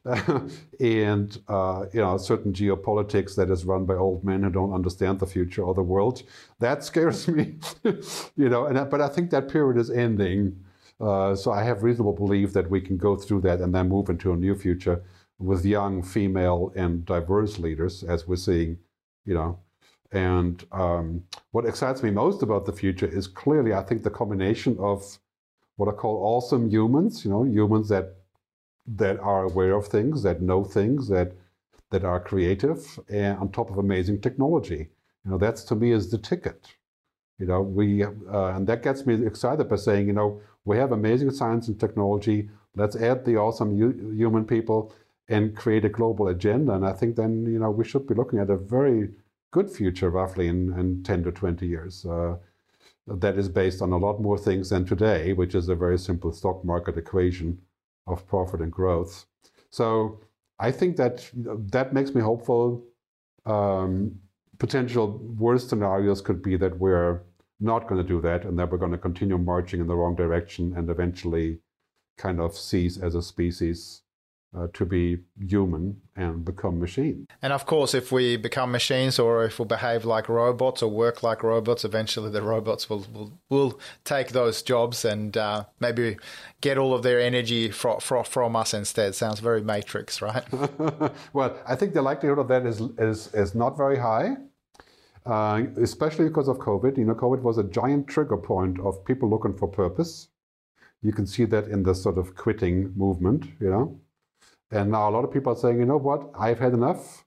[0.80, 5.20] and uh, you know certain geopolitics that is run by old men who don't understand
[5.20, 6.24] the future or the world.
[6.60, 8.66] That scares me, you know.
[8.66, 10.64] And but I think that period is ending,
[11.02, 14.10] uh, so I have reasonable belief that we can go through that and then move
[14.10, 15.04] into a new future
[15.40, 18.78] with young, female, and diverse leaders, as we're seeing,
[19.26, 19.60] you know.
[20.12, 24.78] And um, what excites me most about the future is clearly, I think, the combination
[24.80, 25.18] of
[25.76, 28.16] what I call awesome humans, you know, humans that
[28.86, 31.34] that are aware of things, that know things, that
[31.92, 34.90] that are creative, and on top of amazing technology.
[35.26, 36.68] You know, that's to me is the ticket.
[37.40, 38.10] You know, we uh,
[38.56, 42.50] and that gets me excited by saying, you know, we have amazing science and technology.
[42.76, 43.78] Let's add the awesome
[44.16, 44.94] human people
[45.30, 46.74] and create a global agenda.
[46.74, 49.10] And I think then, you know, we should be looking at a very
[49.52, 52.06] good future, roughly in, in 10 to 20 years.
[52.06, 52.38] Uh,
[53.08, 56.32] that is based on a lot more things than today, which is a very simple
[56.32, 57.58] stock market equation
[58.08, 59.26] of profit and growth.
[59.70, 60.22] So
[60.60, 62.86] I think that that makes me hopeful.
[63.46, 64.20] Um,
[64.60, 67.22] potential worst scenarios could be that we're
[67.60, 70.16] not going to do that and that we're going to continue marching in the wrong
[70.16, 71.60] direction and eventually
[72.18, 74.04] kind of cease as a species
[74.56, 77.28] uh, to be human and become machine.
[77.42, 81.24] And of course, if we become machines or if we behave like robots or work
[81.24, 86.18] like robots, eventually the robots will will, will take those jobs and uh, maybe
[86.62, 89.16] get all of their energy from, from, from us instead.
[89.16, 90.44] Sounds very Matrix, right?
[91.34, 94.38] well, I think the likelihood of that is is, is not very high.
[95.26, 96.98] Uh, especially because of COVID.
[96.98, 100.28] You know, COVID was a giant trigger point of people looking for purpose.
[101.02, 104.00] You can see that in the sort of quitting movement, you know.
[104.74, 107.26] And now a lot of people are saying, you know what, I've had enough.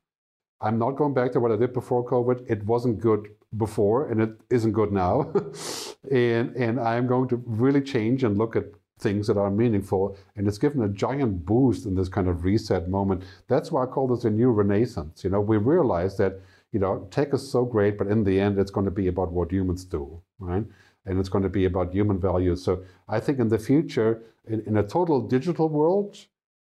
[0.60, 2.50] I'm not going back to what I did before COVID.
[2.50, 5.32] It wasn't good before and it isn't good now.
[6.10, 8.64] and and I'm going to really change and look at
[8.98, 10.16] things that are meaningful.
[10.34, 13.22] And it's given a giant boost in this kind of reset moment.
[13.46, 15.22] That's why I call this a new renaissance.
[15.22, 16.40] You know, we realize that,
[16.72, 19.30] you know, tech is so great, but in the end it's going to be about
[19.30, 20.64] what humans do, right?
[21.04, 22.64] And it's going to be about human values.
[22.64, 26.16] So I think in the future, in, in a total digital world,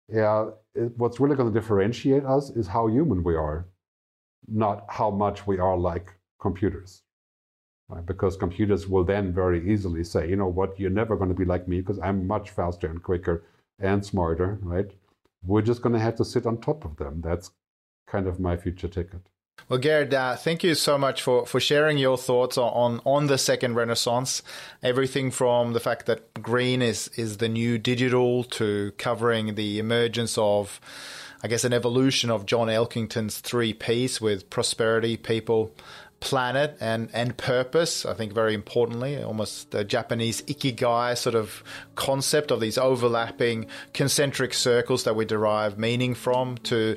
[0.08, 3.66] yeah, it, what's really going to differentiate us is how human we are,
[4.48, 7.02] not how much we are like computers.
[7.88, 8.04] Right?
[8.04, 11.44] Because computers will then very easily say, you know what, you're never going to be
[11.44, 13.44] like me because I'm much faster and quicker
[13.78, 14.90] and smarter, right?
[15.44, 17.20] We're just going to have to sit on top of them.
[17.20, 17.50] That's
[18.06, 19.28] kind of my future ticket.
[19.68, 23.36] Well, Gerhard, uh, thank you so much for, for sharing your thoughts on, on the
[23.36, 24.42] second renaissance.
[24.80, 30.38] Everything from the fact that green is, is the new digital to covering the emergence
[30.38, 30.80] of,
[31.42, 35.74] I guess, an evolution of John Elkington's three Ps with prosperity, people,
[36.20, 38.06] planet and and purpose.
[38.06, 41.62] I think very importantly, almost the Japanese ikigai sort of
[41.94, 46.56] concept of these overlapping concentric circles that we derive meaning from.
[46.58, 46.96] To,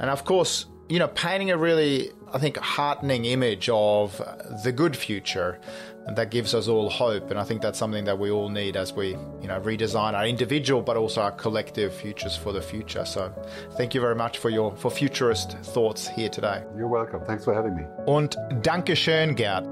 [0.00, 4.20] and of course, you know, painting a really, I think, heartening image of
[4.64, 5.58] the good future
[6.14, 7.30] that gives us all hope.
[7.30, 9.10] And I think that's something that we all need as we,
[9.40, 13.04] you know, redesign our individual but also our collective futures for the future.
[13.04, 13.32] So
[13.72, 16.62] thank you very much for your for futurist thoughts here today.
[16.76, 17.24] You're welcome.
[17.26, 17.82] Thanks for having me.
[18.06, 19.66] Und danke schön, Gerd.